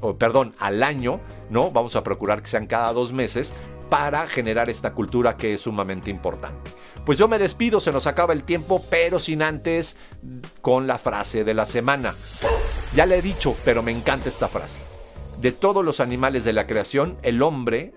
o 0.00 0.16
perdón, 0.16 0.54
al 0.58 0.82
año, 0.82 1.20
¿no? 1.50 1.70
Vamos 1.70 1.96
a 1.96 2.02
procurar 2.02 2.42
que 2.42 2.48
sean 2.48 2.61
cada 2.66 2.92
dos 2.92 3.12
meses 3.12 3.52
para 3.90 4.26
generar 4.26 4.70
esta 4.70 4.92
cultura 4.92 5.36
que 5.36 5.52
es 5.52 5.60
sumamente 5.60 6.10
importante. 6.10 6.70
Pues 7.04 7.18
yo 7.18 7.28
me 7.28 7.38
despido, 7.38 7.80
se 7.80 7.92
nos 7.92 8.06
acaba 8.06 8.32
el 8.32 8.44
tiempo, 8.44 8.84
pero 8.88 9.18
sin 9.18 9.42
antes 9.42 9.96
con 10.60 10.86
la 10.86 10.98
frase 10.98 11.44
de 11.44 11.52
la 11.52 11.66
semana. 11.66 12.14
Ya 12.94 13.06
le 13.06 13.18
he 13.18 13.22
dicho, 13.22 13.56
pero 13.64 13.82
me 13.82 13.90
encanta 13.92 14.28
esta 14.28 14.48
frase. 14.48 14.82
De 15.40 15.50
todos 15.50 15.84
los 15.84 16.00
animales 16.00 16.44
de 16.44 16.52
la 16.52 16.66
creación, 16.66 17.18
el 17.22 17.42
hombre, 17.42 17.92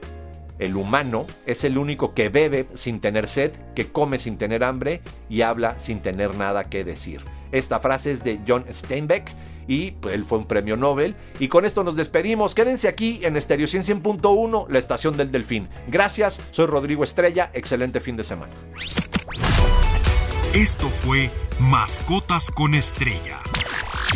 el 0.58 0.76
humano, 0.76 1.28
es 1.46 1.64
el 1.64 1.78
único 1.78 2.14
que 2.14 2.30
bebe 2.30 2.68
sin 2.74 3.00
tener 3.00 3.28
sed, 3.28 3.52
que 3.76 3.92
come 3.92 4.18
sin 4.18 4.38
tener 4.38 4.64
hambre 4.64 5.02
y 5.30 5.42
habla 5.42 5.78
sin 5.78 6.00
tener 6.00 6.36
nada 6.36 6.66
que 6.70 6.84
decir. 6.84 7.22
Esta 7.56 7.80
frase 7.80 8.12
es 8.12 8.24
de 8.24 8.42
John 8.46 8.66
Steinbeck 8.70 9.32
y 9.66 9.92
pues, 9.92 10.14
él 10.14 10.26
fue 10.26 10.40
un 10.40 10.46
premio 10.46 10.76
Nobel. 10.76 11.16
Y 11.40 11.48
con 11.48 11.64
esto 11.64 11.86
nos 11.86 11.96
despedimos. 11.96 12.54
Quédense 12.54 12.90
aquí 12.90 13.22
en 13.24 13.38
Estéreo 13.38 13.66
100.1, 13.66 14.68
la 14.70 14.78
estación 14.78 15.16
del 15.16 15.32
Delfín. 15.32 15.70
Gracias, 15.88 16.42
soy 16.52 16.66
Rodrigo 16.66 17.04
Estrella. 17.04 17.50
Excelente 17.54 18.02
fin 18.02 18.18
de 18.18 18.26
semana. 18.26 18.54
Esto 20.54 20.90
fue 20.90 21.32
Mascotas 21.60 22.52
con 22.52 22.76
Estrella. 22.76 23.40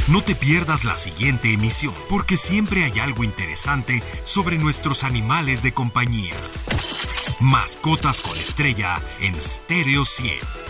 No 0.10 0.22
te 0.22 0.36
pierdas 0.36 0.84
la 0.84 0.98
siguiente 0.98 1.54
emisión, 1.54 1.94
porque 2.10 2.36
siempre 2.36 2.84
hay 2.84 3.00
algo 3.00 3.24
interesante 3.24 4.04
sobre 4.24 4.58
nuestros 4.58 5.04
animales 5.06 5.64
de 5.64 5.74
compañía. 5.74 6.34
Mascotas 7.40 8.20
con 8.20 8.38
Estrella 8.38 9.02
en 9.22 9.40
Stereo 9.40 10.04
100. 10.04 10.69